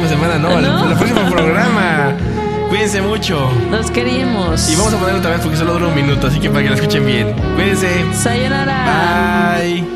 próxima 0.00 0.08
semana 0.08 0.38
no, 0.38 0.60
¿No? 0.60 0.84
El, 0.84 0.92
el 0.92 0.98
próximo 0.98 1.30
programa. 1.30 2.12
Cuídense 2.68 3.00
mucho. 3.00 3.50
Nos 3.70 3.90
queríamos. 3.90 4.68
Y 4.68 4.76
vamos 4.76 4.92
a 4.92 4.98
ponerlo 4.98 5.20
otra 5.20 5.30
vez 5.30 5.40
porque 5.40 5.56
solo 5.56 5.72
dura 5.74 5.86
un 5.86 5.94
minuto, 5.94 6.26
así 6.26 6.38
que 6.38 6.50
para 6.50 6.62
que 6.64 6.68
lo 6.68 6.74
escuchen 6.74 7.06
bien. 7.06 7.32
Cuídense. 7.54 8.04
Sayonara. 8.12 9.56
Bye. 9.58 9.95